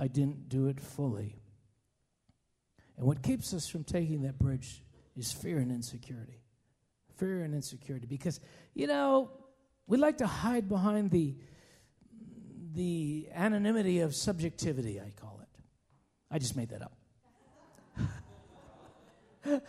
[0.00, 1.36] I didn't do it fully.
[2.96, 4.82] And what keeps us from taking that bridge
[5.14, 6.43] is fear and insecurity.
[7.16, 8.06] Fear and insecurity.
[8.06, 8.40] Because,
[8.74, 9.30] you know,
[9.86, 11.34] we like to hide behind the,
[12.74, 15.60] the anonymity of subjectivity, I call it.
[16.30, 16.96] I just made that up.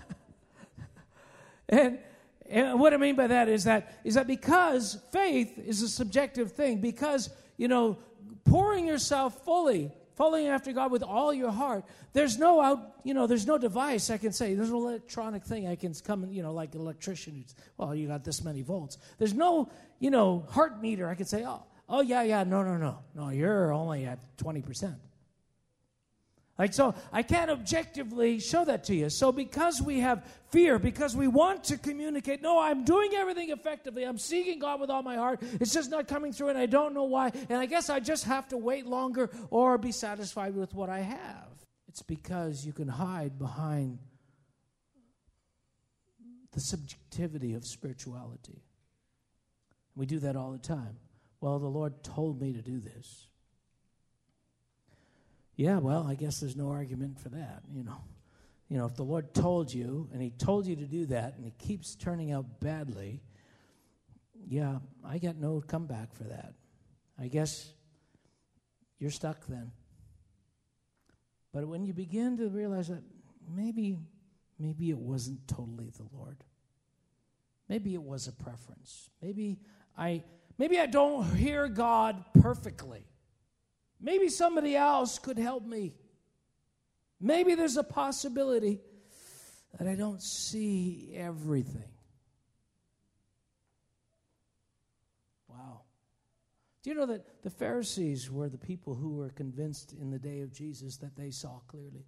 [1.70, 2.00] and
[2.48, 6.52] and what I mean by that is that is that because faith is a subjective
[6.52, 7.98] thing, because you know,
[8.44, 13.28] pouring yourself fully, following after God with all your heart, there's no out, you know,
[13.28, 16.54] there's no device I can say, there's no electronic thing I can come, you know,
[16.54, 17.46] like an electrician.
[17.78, 18.98] Well, oh, you got this many volts.
[19.18, 22.78] There's no, you know, heart meter I can say, oh, oh yeah, yeah, no, no,
[22.78, 24.96] no, no, you're only at twenty percent.
[26.58, 29.10] Like, so I can't objectively show that to you.
[29.10, 34.04] So, because we have fear, because we want to communicate, no, I'm doing everything effectively.
[34.04, 35.42] I'm seeking God with all my heart.
[35.60, 37.32] It's just not coming through, and I don't know why.
[37.50, 41.00] And I guess I just have to wait longer or be satisfied with what I
[41.00, 41.50] have.
[41.90, 44.00] It's because you can hide behind
[46.54, 48.64] the subjectivity of spirituality.
[49.94, 50.98] We do that all the time.
[51.42, 53.28] Well, the Lord told me to do this.
[55.56, 58.04] Yeah, well, I guess there's no argument for that, you know.
[58.68, 61.46] You know, if the Lord told you and He told you to do that and
[61.46, 63.22] it keeps turning out badly,
[64.48, 66.54] yeah, I got no comeback for that.
[67.20, 67.72] I guess
[69.00, 69.72] you're stuck then.
[71.54, 73.04] But when you begin to realize that
[73.48, 73.98] maybe
[74.60, 76.38] maybe it wasn't totally the Lord.
[77.68, 79.10] Maybe it was a preference.
[79.22, 79.60] Maybe
[79.98, 80.24] I
[80.58, 83.06] maybe I don't hear God perfectly.
[84.00, 85.94] Maybe somebody else could help me.
[87.20, 88.82] Maybe there's a possibility
[89.78, 91.90] that I don't see everything.
[95.48, 95.82] Wow.
[96.84, 100.42] Do you know that the Pharisees were the people who were convinced in the day
[100.42, 102.06] of Jesus that they saw clearly?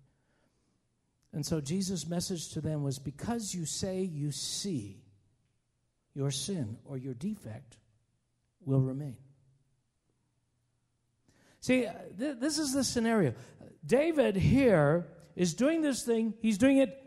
[1.33, 5.03] And so Jesus' message to them was because you say you see,
[6.13, 7.77] your sin or your defect
[8.65, 9.17] will remain.
[11.59, 13.33] See, th- this is the scenario.
[13.85, 16.97] David here is doing this thing, he's doing it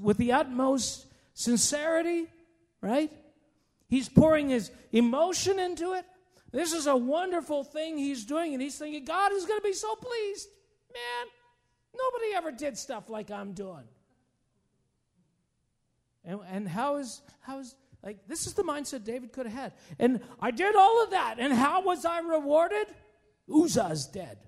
[0.00, 2.26] with the utmost sincerity,
[2.80, 3.10] right?
[3.88, 6.04] He's pouring his emotion into it.
[6.52, 9.72] This is a wonderful thing he's doing, and he's thinking, God is going to be
[9.72, 10.48] so pleased.
[10.92, 11.26] Man,
[11.94, 13.84] nobody ever did stuff like I'm doing.
[16.24, 19.72] And, and how is, how is, like, this is the mindset David could have had.
[19.98, 22.86] And I did all of that, and how was I rewarded?
[23.52, 24.38] Uzzah's dead.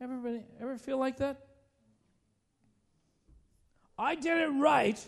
[0.00, 1.38] Everybody ever feel like that?
[3.98, 5.02] I did it right,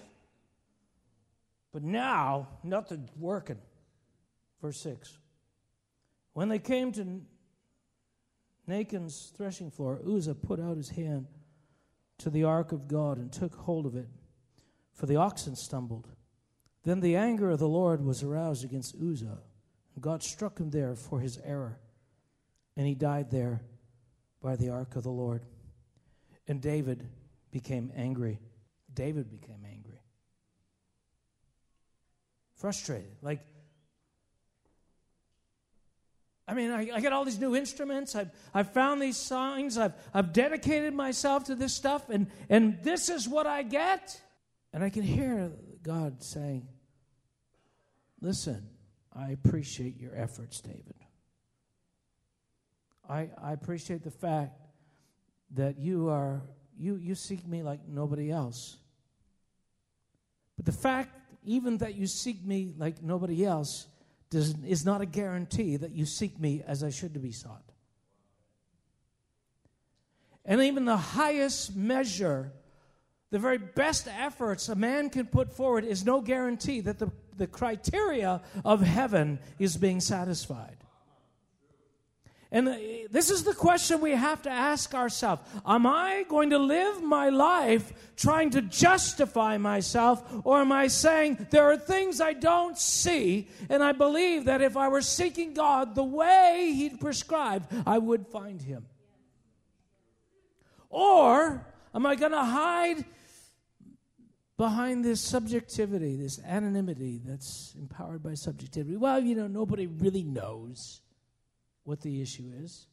[1.72, 3.58] but now nothing's working.
[4.62, 5.18] Verse 6.
[6.32, 7.20] When they came to
[8.66, 11.26] Nachon's threshing floor, Uzzah put out his hand
[12.18, 14.08] to the ark of God and took hold of it,
[14.94, 16.08] for the oxen stumbled.
[16.84, 19.38] Then the anger of the Lord was aroused against Uzzah
[19.98, 21.78] God struck him there for his error,
[22.76, 23.62] and he died there
[24.42, 25.42] by the ark of the Lord.
[26.46, 27.06] And David
[27.50, 28.38] became angry.
[28.92, 30.00] David became angry.
[32.56, 33.16] Frustrated.
[33.22, 33.40] Like,
[36.46, 38.14] I mean, I, I got all these new instruments.
[38.14, 39.76] I've, I've found these songs.
[39.76, 44.20] I've, I've dedicated myself to this stuff, and, and this is what I get.
[44.72, 46.66] And I can hear God saying,
[48.20, 48.68] Listen,
[49.18, 50.94] I appreciate your efforts, David.
[53.08, 54.60] I, I appreciate the fact
[55.54, 56.42] that you are
[56.78, 58.76] you you seek me like nobody else.
[60.56, 61.10] But the fact
[61.44, 63.86] even that you seek me like nobody else
[64.30, 67.62] does, is not a guarantee that you seek me as I should be sought.
[70.44, 72.52] And even the highest measure,
[73.30, 77.46] the very best efforts a man can put forward is no guarantee that the, the
[77.46, 80.76] criteria of heaven is being satisfied.
[82.50, 82.76] And uh,
[83.10, 87.28] this is the question we have to ask ourselves Am I going to live my
[87.28, 93.48] life trying to justify myself, or am I saying there are things I don't see,
[93.68, 98.26] and I believe that if I were seeking God the way He'd prescribed, I would
[98.26, 98.86] find Him?
[100.88, 103.04] Or am I going to hide
[104.58, 108.96] behind this subjectivity, this anonymity that's empowered by subjectivity?
[108.96, 111.00] Well, you know, nobody really knows
[111.84, 112.86] what the issue is.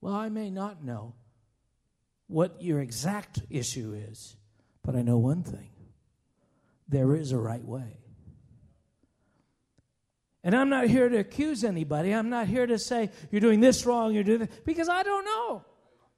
[0.00, 1.14] Well, I may not know
[2.28, 4.36] what your exact issue is,
[4.82, 5.70] but I know one thing
[6.88, 7.98] there is a right way.
[10.44, 12.14] And I'm not here to accuse anybody.
[12.14, 15.24] I'm not here to say you're doing this wrong, you're doing that, because I don't
[15.24, 15.64] know.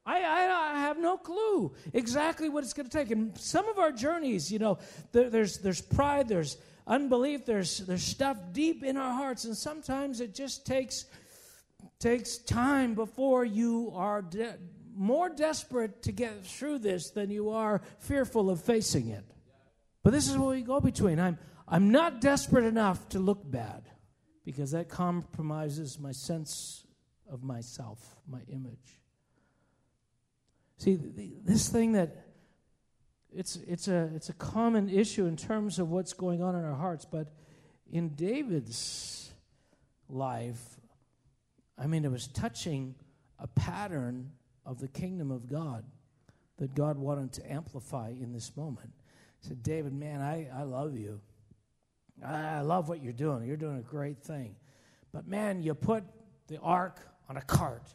[0.06, 3.10] I, I, I, have no clue exactly what it's going to take.
[3.10, 4.78] And some of our journeys, you know,
[5.12, 10.20] there, there's, there's pride, there's unbelief, there's, there's stuff deep in our hearts, and sometimes
[10.20, 11.04] it just takes
[11.98, 14.56] takes time before you are de-
[14.96, 19.24] more desperate to get through this than you are fearful of facing it.
[20.02, 21.20] But this is what we go between.
[21.20, 21.38] I'm,
[21.68, 23.88] I'm not desperate enough to look bad
[24.44, 26.86] because that compromises my sense
[27.30, 28.99] of myself, my image.
[30.80, 30.98] See,
[31.44, 32.24] this thing that
[33.36, 36.74] it's, it's, a, it's a common issue in terms of what's going on in our
[36.74, 37.34] hearts, but
[37.92, 39.30] in David's
[40.08, 40.62] life,
[41.76, 42.94] I mean, it was touching
[43.38, 44.30] a pattern
[44.64, 45.84] of the kingdom of God
[46.56, 48.90] that God wanted to amplify in this moment.
[49.42, 51.20] He said, David, man, I, I love you.
[52.24, 53.46] I love what you're doing.
[53.46, 54.56] You're doing a great thing.
[55.12, 56.04] But man, you put
[56.46, 57.92] the ark on a cart.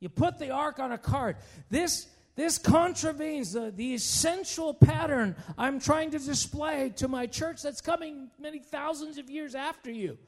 [0.00, 1.38] You put the ark on a cart.
[1.70, 7.80] This, this contravenes the, the essential pattern I'm trying to display to my church that's
[7.80, 10.18] coming many thousands of years after you.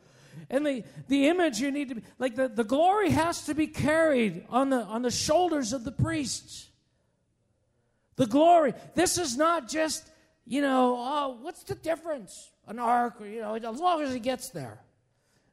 [0.50, 3.66] And the, the image you need to be, like the, the glory has to be
[3.66, 6.68] carried on the, on the shoulders of the priests.
[8.16, 8.74] The glory.
[8.94, 10.08] This is not just,
[10.46, 12.50] you know, oh, what's the difference?
[12.66, 14.80] An ark, you know, as long as it gets there.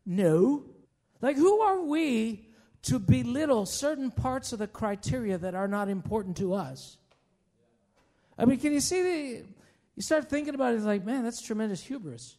[0.05, 0.63] No.
[1.21, 2.44] Like, who are we
[2.85, 6.97] to belittle certain parts of the criteria that are not important to us?
[8.37, 9.45] I mean, can you see the,
[9.95, 12.37] you start thinking about it, it's like, man, that's tremendous hubris.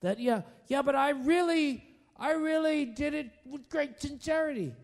[0.00, 1.84] That, yeah, yeah, but I really,
[2.16, 4.74] I really did it with great sincerity.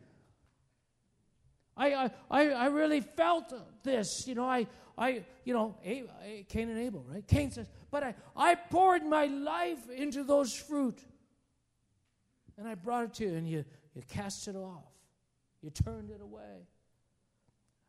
[1.76, 4.66] I, I, I really felt this, you know, I,
[4.96, 7.26] I, you know, Cain and Abel, right?
[7.26, 10.98] Cain says, but I, I poured my life into those fruit.
[12.58, 14.84] And I brought it to you, and you, you cast it off.
[15.62, 16.66] You turned it away.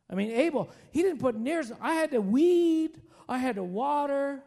[0.09, 4.41] I mean, Abel, he didn't put near, I had to weed, I had to water,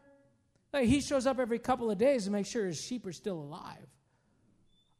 [0.72, 3.38] like he shows up every couple of days to make sure his sheep are still
[3.38, 3.86] alive.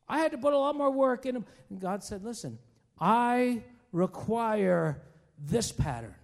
[0.08, 1.46] I had to put a lot more work in him.
[1.70, 2.58] And God said, Listen,
[2.98, 3.62] I
[3.92, 5.00] require
[5.38, 6.14] this pattern.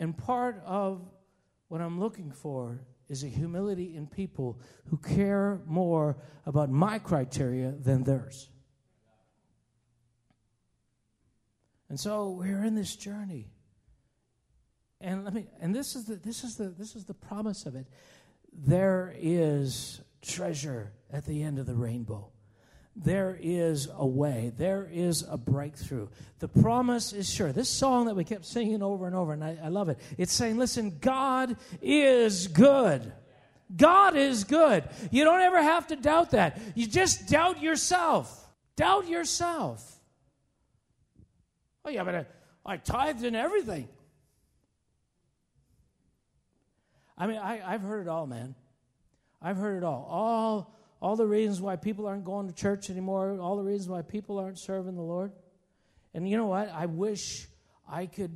[0.00, 1.02] And part of
[1.68, 2.80] what I'm looking for
[3.12, 8.48] is a humility in people who care more about my criteria than theirs.
[11.90, 13.52] And so we're in this journey.
[14.98, 17.76] And let me and this is the this is the this is the promise of
[17.76, 17.86] it.
[18.50, 22.30] There is treasure at the end of the rainbow.
[22.94, 24.52] There is a way.
[24.56, 26.08] There is a breakthrough.
[26.40, 27.50] The promise is sure.
[27.50, 29.98] This song that we kept singing over and over, and I, I love it.
[30.18, 33.12] It's saying, listen, God is good.
[33.74, 34.84] God is good.
[35.10, 36.60] You don't ever have to doubt that.
[36.74, 38.38] You just doubt yourself.
[38.76, 40.00] Doubt yourself.
[41.84, 42.26] Oh, yeah, but I,
[42.66, 43.88] I tithed in everything.
[47.16, 48.54] I mean, I, I've heard it all, man.
[49.40, 50.06] I've heard it all.
[50.10, 54.02] All all the reasons why people aren't going to church anymore, all the reasons why
[54.02, 55.32] people aren't serving the Lord.
[56.14, 56.70] And you know what?
[56.72, 57.48] I wish
[57.88, 58.30] I could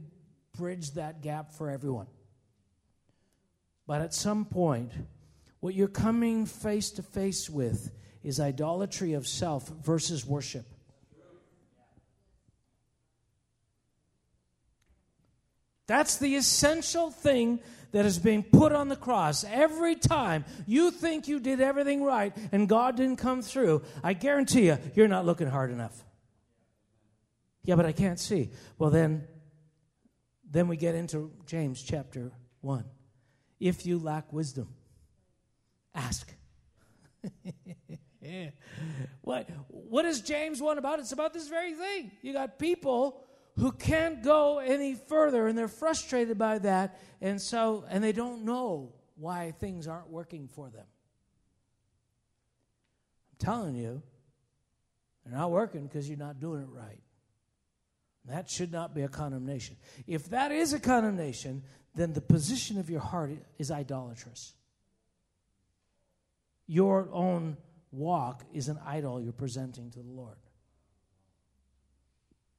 [0.58, 2.08] bridge that gap for everyone.
[3.86, 4.90] But at some point,
[5.60, 7.92] what you're coming face to face with
[8.24, 10.66] is idolatry of self versus worship.
[15.86, 17.60] That's the essential thing
[17.96, 19.42] that is being put on the cross.
[19.42, 24.66] Every time you think you did everything right and God didn't come through, I guarantee
[24.66, 26.04] you, you're not looking hard enough.
[27.64, 28.50] Yeah, but I can't see.
[28.76, 29.26] Well, then,
[30.50, 32.84] then we get into James chapter 1.
[33.60, 34.68] If you lack wisdom,
[35.94, 36.30] ask.
[38.20, 38.50] yeah.
[39.22, 40.98] What, what is James 1 about?
[40.98, 42.10] It's about this very thing.
[42.20, 43.25] You got people
[43.58, 48.44] who can't go any further and they're frustrated by that and so and they don't
[48.44, 50.84] know why things aren't working for them.
[53.32, 54.02] I'm telling you
[55.24, 57.00] they're not working because you're not doing it right.
[58.26, 59.76] That should not be a condemnation.
[60.06, 61.62] If that is a condemnation
[61.94, 64.52] then the position of your heart is idolatrous.
[66.66, 67.56] Your own
[67.90, 70.36] walk is an idol you're presenting to the lord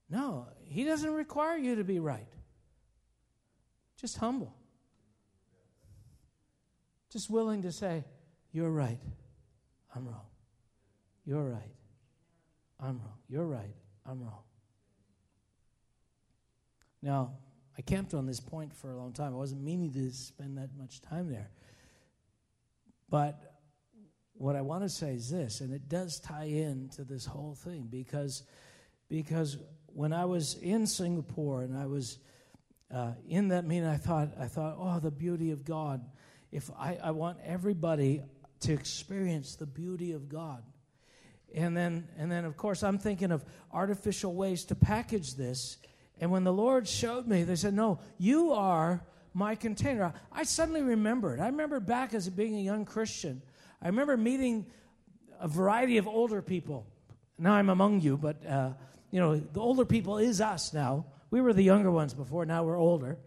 [0.09, 2.27] no, He doesn't require you to be right.
[3.99, 4.53] Just humble.
[7.11, 8.03] Just willing to say,
[8.51, 8.99] You're right.
[9.95, 10.27] I'm wrong.
[11.25, 11.75] You're right.
[12.79, 13.17] I'm wrong.
[13.27, 13.75] You're right.
[14.05, 14.43] I'm wrong.
[17.01, 17.33] Now,
[17.77, 19.33] I camped on this point for a long time.
[19.33, 21.49] I wasn't meaning to spend that much time there.
[23.09, 23.57] But
[24.33, 27.55] what I want to say is this, and it does tie in to this whole
[27.55, 28.43] thing because,
[29.09, 29.57] because
[29.97, 32.19] when I was in Singapore and I was
[32.93, 36.05] uh, in that meeting, I thought, I thought, oh, the beauty of God.
[36.51, 38.21] If I, I want everybody
[38.59, 40.61] to experience the beauty of God.
[41.55, 45.77] And then, and then, of course, I'm thinking of artificial ways to package this.
[46.21, 50.13] And when the Lord showed me, they said, No, you are my container.
[50.31, 51.39] I suddenly remembered.
[51.39, 53.41] I remember back as being a young Christian.
[53.81, 54.67] I remember meeting
[55.39, 56.85] a variety of older people.
[57.39, 58.73] Now I'm among you, but uh,
[59.11, 61.05] you know, the older people is us now.
[61.29, 63.17] We were the younger ones before, now we're older.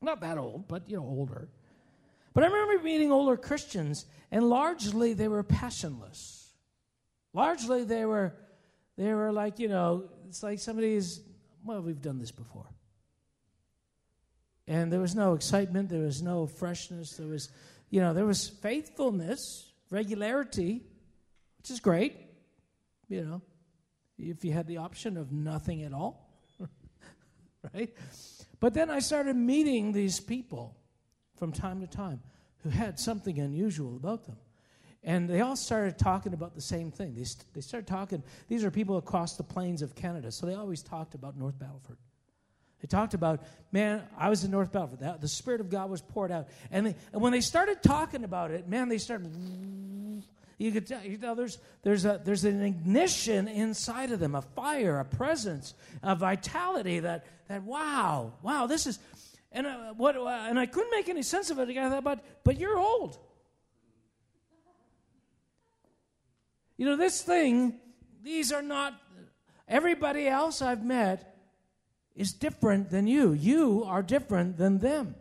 [0.00, 1.48] Not that old, but, you know, older.
[2.32, 6.52] But I remember meeting older Christians, and largely they were passionless.
[7.34, 8.34] Largely they were,
[8.96, 11.20] they were like, you know, it's like somebody's,
[11.64, 12.66] well, we've done this before.
[14.66, 17.50] And there was no excitement, there was no freshness, there was,
[17.90, 20.82] you know, there was faithfulness, regularity,
[21.58, 22.16] which is great,
[23.08, 23.42] you know
[24.28, 26.28] if you had the option of nothing at all.
[27.74, 27.94] right?
[28.60, 30.76] But then I started meeting these people
[31.36, 32.20] from time to time
[32.62, 34.36] who had something unusual about them.
[35.02, 37.14] And they all started talking about the same thing.
[37.14, 40.54] They, st- they started talking, these are people across the plains of Canada, so they
[40.54, 41.96] always talked about North Battleford.
[42.82, 43.42] They talked about,
[43.72, 45.20] man, I was in North Battleford.
[45.20, 46.48] The, Spirit of God was poured out.
[46.70, 49.34] And, they, and when they started talking about it, man, they started
[50.60, 54.42] you could tell, you know, there's, there's, a, there's an ignition inside of them, a
[54.42, 58.98] fire, a presence, a vitality that, that wow, wow, this is,
[59.52, 61.70] and, uh, what, uh, and I couldn't make any sense of it.
[61.78, 63.18] I thought, but, but you're old.
[66.76, 67.80] You know, this thing,
[68.22, 69.00] these are not,
[69.66, 71.38] everybody else I've met
[72.14, 73.32] is different than you.
[73.32, 75.14] You are different than them.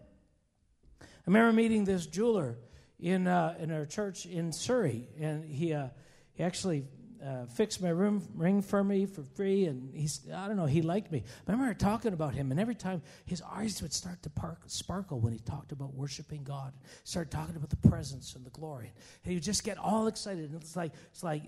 [1.02, 2.58] I remember meeting this jeweler
[3.00, 5.88] in, uh, in our church in Surrey, and he, uh,
[6.34, 6.86] he actually
[7.26, 10.82] uh, fixed my room ring for me for free, and he's I don't know he
[10.82, 11.24] liked me.
[11.48, 15.20] I remember talking about him, and every time his eyes would start to park, sparkle
[15.20, 16.74] when he talked about worshiping God,
[17.04, 18.94] start talking about the presence and the glory,
[19.24, 20.52] and he would just get all excited.
[20.52, 21.44] And it's like it's like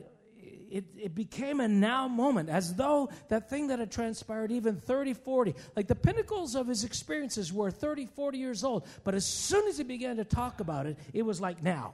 [0.72, 5.14] it, it became a now moment, as though that thing that had transpired even 30,
[5.14, 8.88] 40, like the pinnacles of his experiences were 30, 40 years old.
[9.04, 11.94] But as soon as he began to talk about it, it was like now.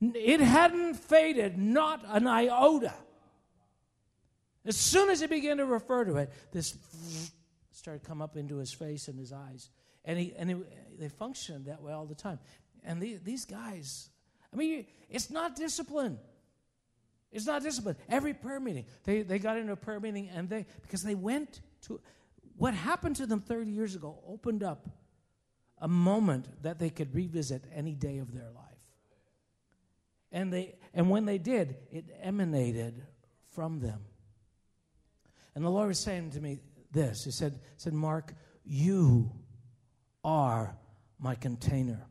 [0.00, 2.94] It hadn't faded, not an iota.
[4.64, 6.76] As soon as he began to refer to it, this
[7.72, 9.70] started come up into his face and his eyes.
[10.04, 10.56] And, he, and he,
[10.98, 12.38] they functioned that way all the time.
[12.84, 14.10] And the, these guys,
[14.52, 16.18] I mean, it's not discipline.
[17.32, 17.96] It's not discipline.
[18.08, 21.60] Every prayer meeting, they, they got into a prayer meeting and they, because they went
[21.82, 22.00] to,
[22.56, 24.88] what happened to them 30 years ago opened up
[25.78, 28.64] a moment that they could revisit any day of their life.
[30.32, 33.02] And, they, and when they did, it emanated
[33.50, 34.00] from them.
[35.54, 36.60] And the Lord was saying to me
[36.92, 39.30] this He said, said Mark, you
[40.24, 40.76] are
[41.18, 42.06] my container.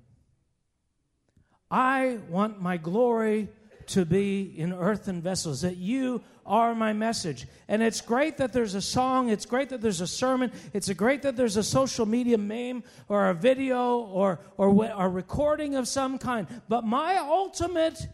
[1.71, 3.49] I want my glory
[3.89, 7.47] to be in earthen vessels, that you are my message.
[7.67, 11.21] And it's great that there's a song, it's great that there's a sermon, it's great
[11.21, 16.17] that there's a social media meme or a video or, or a recording of some
[16.17, 16.47] kind.
[16.67, 18.07] But my ultimate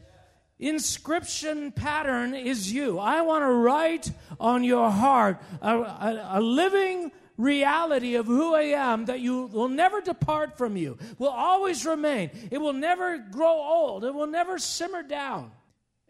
[0.60, 3.00] inscription pattern is you.
[3.00, 8.64] I want to write on your heart a, a, a living reality of who I
[8.64, 12.32] am that you will never depart from you, will always remain.
[12.52, 15.52] It will never grow old, it will never simmer down.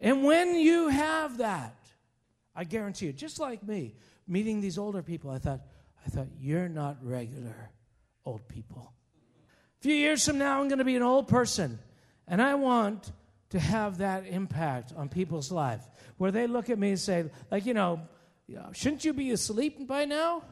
[0.00, 1.76] And when you have that,
[2.54, 3.94] I guarantee you, just like me,
[4.26, 5.60] meeting these older people, I thought,
[6.06, 7.70] I thought, you're not regular
[8.24, 8.92] old people.
[9.80, 11.78] A few years from now, I'm going to be an old person,
[12.26, 13.10] and I want
[13.50, 15.82] to have that impact on people's life
[16.16, 18.00] where they look at me and say, like, you know,
[18.72, 20.42] shouldn't you be asleep by now?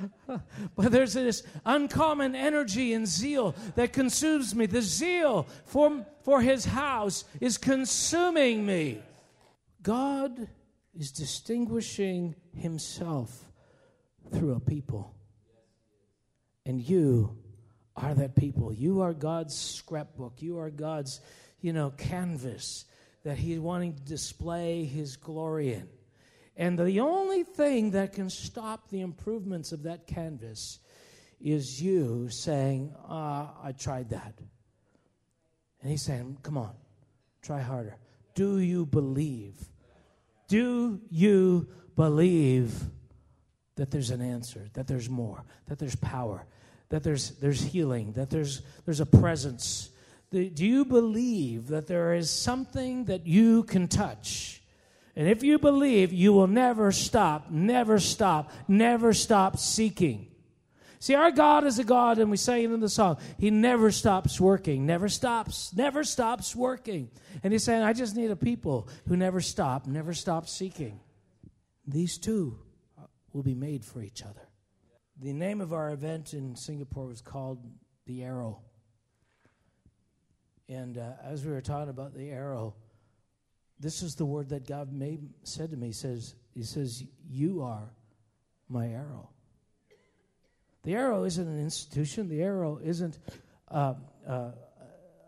[0.76, 4.66] but there's this uncommon energy and zeal that consumes me.
[4.66, 9.00] The zeal for, for his house is consuming me.
[9.82, 10.48] God
[10.94, 13.44] is distinguishing himself
[14.32, 15.14] through a people.
[16.64, 17.36] And you
[17.96, 18.72] are that people.
[18.72, 20.40] You are God's scrapbook.
[20.40, 21.20] You are God's,
[21.60, 22.84] you know, canvas
[23.24, 25.88] that He's wanting to display His glory in.
[26.56, 30.80] And the only thing that can stop the improvements of that canvas
[31.40, 34.34] is you saying, uh, I tried that.
[35.80, 36.74] And He's saying, Come on,
[37.40, 37.96] try harder.
[38.34, 39.56] Do you believe?
[40.48, 42.74] Do you believe
[43.76, 46.46] that there's an answer, that there's more, that there's power,
[46.90, 49.90] that there's, there's healing, that there's, there's a presence.
[50.30, 54.61] Do you believe that there is something that you can touch?
[55.14, 60.28] And if you believe, you will never stop, never stop, never stop seeking.
[61.00, 63.90] See, our God is a God, and we say it in the song, He never
[63.90, 67.10] stops working, never stops, never stops working.
[67.42, 71.00] And He's saying, I just need a people who never stop, never stop seeking.
[71.86, 72.58] These two
[73.32, 74.48] will be made for each other.
[75.20, 77.58] The name of our event in Singapore was called
[78.06, 78.60] The Arrow.
[80.68, 82.74] And uh, as we were talking about the arrow,
[83.82, 85.88] this is the word that God made, said to me.
[85.88, 87.92] He says, he says, You are
[88.68, 89.28] my arrow.
[90.84, 93.18] The arrow isn't an institution, the arrow isn't
[93.68, 93.94] uh,
[94.26, 94.50] uh,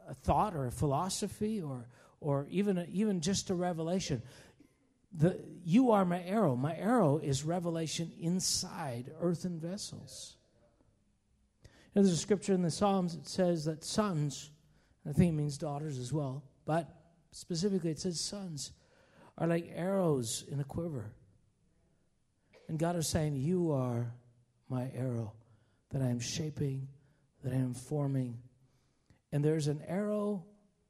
[0.09, 1.89] a thought or a philosophy or,
[2.21, 4.23] or even, a, even just a revelation
[5.17, 6.57] the, you are my arrow.
[6.57, 10.37] My arrow is revelation inside earthen vessels.
[11.95, 14.51] There's a scripture in the Psalms that says that sons,
[15.09, 16.89] I think it means daughters as well, but
[17.35, 18.73] specifically it says sons
[19.39, 21.13] are like arrows in a quiver.
[22.69, 24.13] And God is saying, You are
[24.69, 25.33] my arrow
[25.91, 26.89] that I am shaping,
[27.43, 28.39] that I am forming.
[29.33, 30.45] And there's an arrow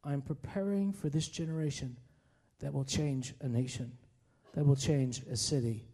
[0.05, 1.97] I'm preparing for this generation
[2.61, 3.93] that will change a nation
[4.55, 5.85] that will change a city.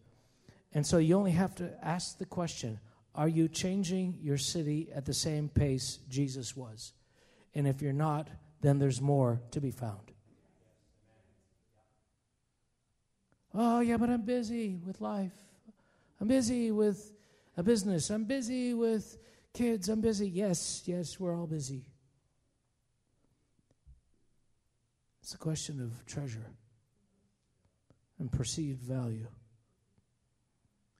[0.72, 2.78] And so you only have to ask the question
[3.14, 6.92] Are you changing your city at the same pace Jesus was?
[7.54, 8.28] And if you're not,
[8.60, 10.12] then there's more to be found.
[13.54, 15.32] Oh, yeah, but I'm busy with life.
[16.20, 17.12] I'm busy with
[17.56, 18.10] a business.
[18.10, 19.18] I'm busy with
[19.52, 19.88] kids.
[19.88, 20.28] I'm busy.
[20.28, 21.84] Yes, yes, we're all busy.
[25.22, 26.46] It's a question of treasure
[28.18, 29.26] and perceived value.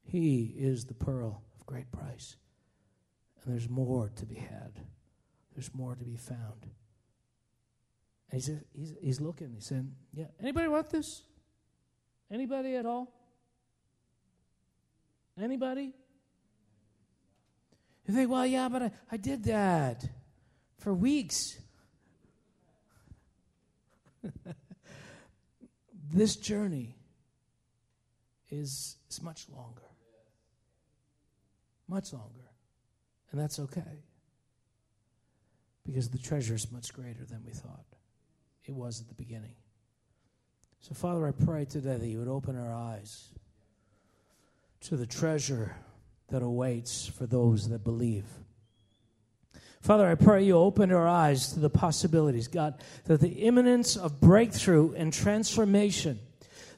[0.02, 2.36] He is the pearl of great price.
[3.42, 4.72] And there's more to be had.
[5.54, 6.66] There's more to be found.
[8.30, 9.52] And he's, he's, he's looking.
[9.54, 11.22] He's saying, Yeah, anybody want this?
[12.30, 13.12] Anybody at all?
[15.40, 15.92] Anybody?
[18.06, 20.04] You think, well, yeah, but I, I did that
[20.78, 21.58] for weeks.
[26.12, 26.96] this journey
[28.50, 29.82] is, is much longer.
[31.88, 32.50] Much longer.
[33.30, 34.04] And that's okay.
[35.84, 37.86] Because the treasure is much greater than we thought
[38.64, 39.54] it was at the beginning.
[40.80, 43.28] So, Father, I pray today that you would open our eyes
[44.82, 45.76] to the treasure
[46.28, 48.24] that awaits for those that believe.
[49.82, 54.20] Father, I pray you open our eyes to the possibilities, God, that the imminence of
[54.20, 56.18] breakthrough and transformation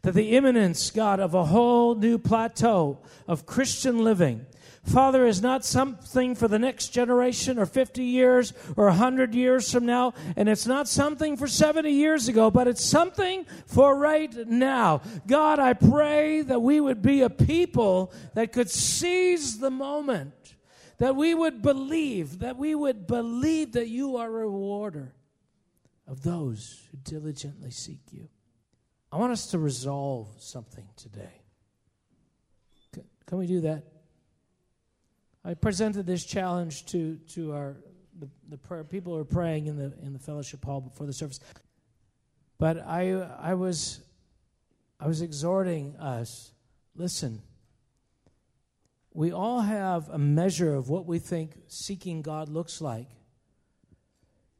[0.02, 4.46] that the imminence, God, of a whole new plateau of Christian living,
[4.84, 9.86] Father, is not something for the next generation or 50 years or 100 years from
[9.86, 15.00] now, and it's not something for 70 years ago, but it's something for right now.
[15.24, 20.56] God, I pray that we would be a people that could seize the moment,
[20.98, 25.14] that we would believe, that we would believe that you are a rewarder
[26.08, 28.28] of those who diligently seek you.
[29.12, 31.42] I want us to resolve something today.
[33.26, 33.84] Can we do that?
[35.44, 37.76] I presented this challenge to, to our
[38.18, 41.12] the, the prayer, people who are praying in the in the fellowship hall before the
[41.12, 41.40] service.
[42.58, 44.00] But I I was
[45.00, 46.52] I was exhorting us,
[46.94, 47.42] listen.
[49.14, 53.08] we all have a measure of what we think seeking God looks like.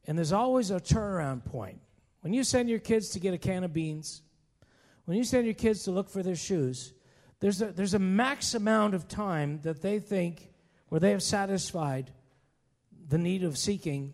[0.05, 1.79] And there's always a turnaround point.
[2.21, 4.21] When you send your kids to get a can of beans,
[5.05, 6.93] when you send your kids to look for their shoes,
[7.39, 10.49] there's a, there's a max amount of time that they think
[10.87, 12.11] where they have satisfied
[13.09, 14.13] the need of seeking,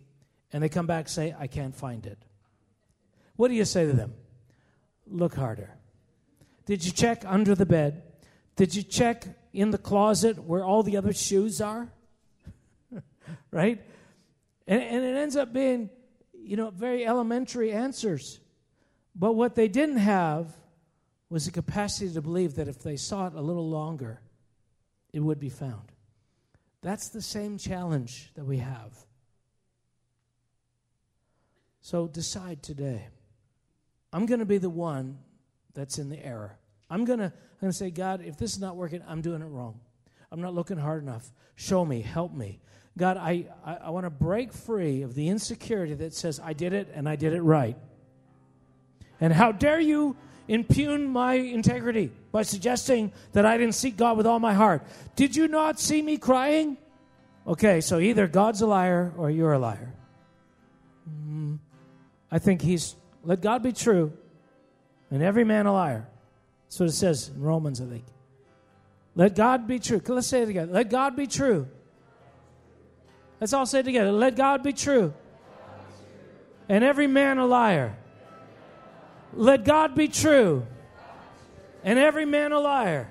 [0.52, 2.18] and they come back and say, I can't find it.
[3.36, 4.14] What do you say to them?
[5.06, 5.70] Look harder.
[6.66, 8.02] Did you check under the bed?
[8.56, 11.92] Did you check in the closet where all the other shoes are?
[13.50, 13.80] right?
[14.66, 15.88] And, and it ends up being,
[16.34, 18.40] you know, very elementary answers.
[19.14, 20.52] But what they didn't have
[21.30, 24.20] was the capacity to believe that if they sought a little longer,
[25.12, 25.92] it would be found.
[26.82, 28.92] That's the same challenge that we have.
[31.80, 33.06] So decide today.
[34.12, 35.18] I'm going to be the one
[35.72, 36.58] that's in the error.
[36.90, 39.46] I'm going to I'm to say, God, if this is not working, I'm doing it
[39.46, 39.80] wrong.
[40.32, 41.30] I'm not looking hard enough.
[41.56, 42.60] Show me, help me.
[42.96, 46.72] God, I, I, I want to break free of the insecurity that says I did
[46.72, 47.76] it and I did it right.
[49.20, 50.16] And how dare you
[50.50, 54.82] impugn my integrity by suggesting that I didn't seek God with all my heart?
[55.14, 56.76] Did you not see me crying?
[57.46, 59.94] Okay, so either God's a liar or you're a liar.
[61.08, 61.58] Mm,
[62.30, 64.12] I think he's, let God be true
[65.10, 66.08] and every man a liar.
[66.64, 68.04] That's what it says in Romans, I think.
[69.14, 70.00] Let God be true.
[70.04, 70.72] Let's say it together.
[70.72, 71.68] Let God be true.
[73.40, 74.10] Let's all say it together.
[74.10, 75.14] Let God be true.
[76.68, 77.96] And every man a liar.
[79.32, 80.66] Let God be true.
[81.84, 83.08] And every man a liar.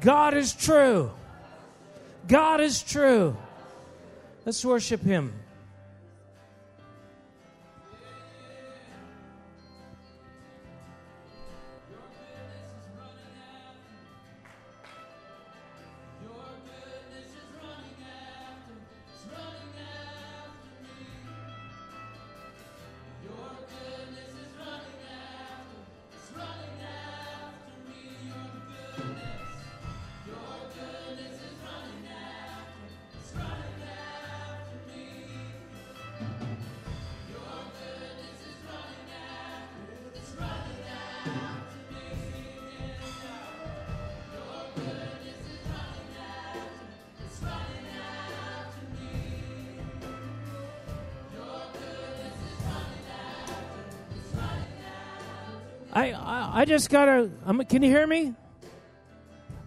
[0.00, 1.10] God is true.
[2.26, 3.36] God is true.
[4.44, 5.32] Let's worship Him.
[56.06, 58.34] I, I, just gotta, I'm, can you hear me?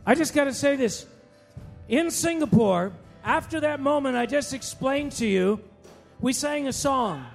[0.05, 1.05] I just gotta say this.
[1.89, 5.59] In Singapore, after that moment I just explained to you,
[6.21, 7.25] we sang a song.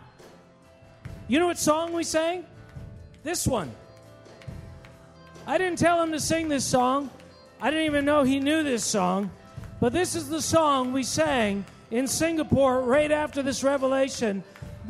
[1.28, 2.47] You know what song we sang?
[3.22, 3.70] This one.
[5.47, 7.11] I didn't tell him to sing this song.
[7.61, 9.30] I didn't even know he knew this song.
[9.78, 14.42] But this is the song we sang in Singapore right after this revelation.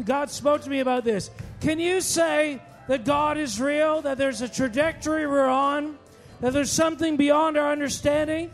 [0.05, 1.31] God spoke to me about this.
[1.61, 5.99] Can you say, that God is real, that there's a trajectory we're on,
[6.41, 8.51] that there's something beyond our understanding.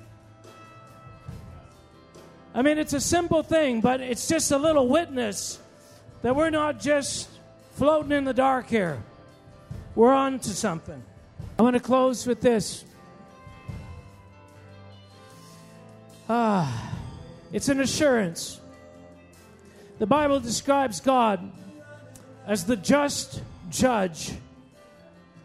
[2.55, 5.59] I mean, it's a simple thing, but it's just a little witness
[6.23, 7.29] that we're not just
[7.75, 9.03] floating in the dark here.
[9.95, 11.03] We're on to something.
[11.59, 12.85] I want to close with this.
[16.29, 16.95] Ah,
[17.53, 18.61] it's an assurance.
[19.99, 21.51] The Bible describes God
[22.47, 24.33] as the just judge,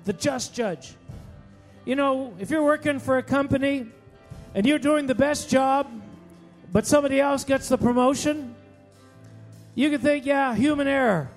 [0.05, 0.93] the just judge.
[1.85, 3.87] You know, if you're working for a company
[4.53, 5.87] and you're doing the best job,
[6.71, 8.55] but somebody else gets the promotion,
[9.73, 11.29] you can think, yeah, human error.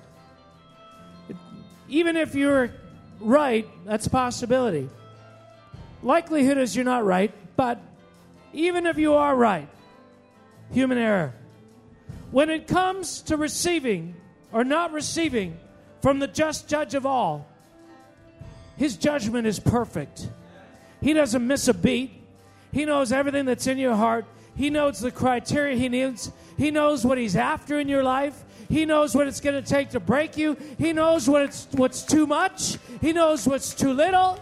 [1.88, 2.72] Even if you're
[3.20, 4.88] right, that's a possibility.
[6.02, 7.80] Likelihood is you're not right, but
[8.52, 9.68] even if you are right,
[10.72, 11.34] human error.
[12.30, 14.14] When it comes to receiving
[14.52, 15.58] or not receiving
[16.00, 17.46] from the just judge of all.
[18.76, 20.28] His judgment is perfect.
[21.00, 22.12] He doesn't miss a beat.
[22.72, 24.24] He knows everything that's in your heart.
[24.56, 26.30] He knows the criteria he needs.
[26.56, 28.44] He knows what he's after in your life.
[28.68, 30.56] He knows what it's going to take to break you.
[30.78, 32.78] He knows what it's, what's too much.
[33.00, 34.38] He knows what's too little.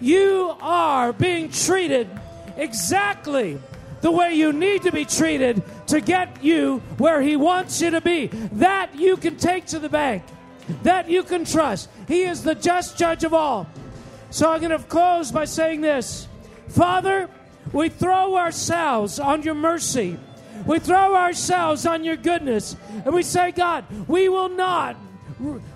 [0.00, 2.08] You are being treated
[2.56, 3.58] exactly
[4.02, 8.00] the way you need to be treated to get you where he wants you to
[8.00, 8.26] be.
[8.52, 10.22] That you can take to the bank
[10.82, 11.88] that you can trust.
[12.08, 13.66] He is the just judge of all.
[14.30, 16.28] So I'm going to close by saying this
[16.68, 17.28] Father,
[17.72, 20.18] we throw ourselves on your mercy.
[20.66, 22.76] We throw ourselves on your goodness.
[23.04, 24.96] And we say, God, we will not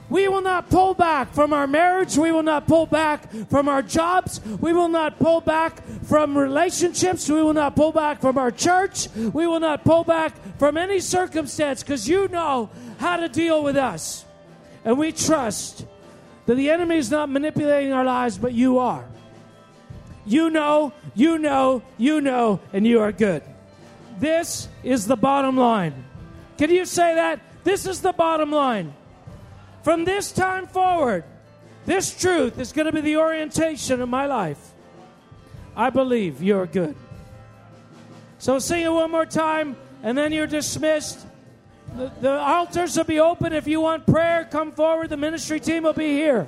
[0.09, 2.17] We will not pull back from our marriage.
[2.17, 4.41] We will not pull back from our jobs.
[4.61, 7.29] We will not pull back from relationships.
[7.29, 9.09] We will not pull back from our church.
[9.15, 13.77] We will not pull back from any circumstance because you know how to deal with
[13.77, 14.25] us.
[14.85, 15.87] And we trust
[16.47, 19.05] that the enemy is not manipulating our lives, but you are.
[20.27, 23.43] You know, you know, you know, and you are good.
[24.19, 26.05] This is the bottom line.
[26.59, 27.41] Can you say that?
[27.65, 28.95] This is the bottom line.
[29.83, 31.25] From this time forward,
[31.87, 34.73] this truth is going to be the orientation of my life.
[35.75, 36.97] I believe you're good.
[38.39, 41.27] So sing it one more time, and then you're dismissed.
[41.97, 43.53] The, the altars will be open.
[43.53, 45.11] If you want prayer, come forward.
[45.11, 46.47] The ministry team will be here.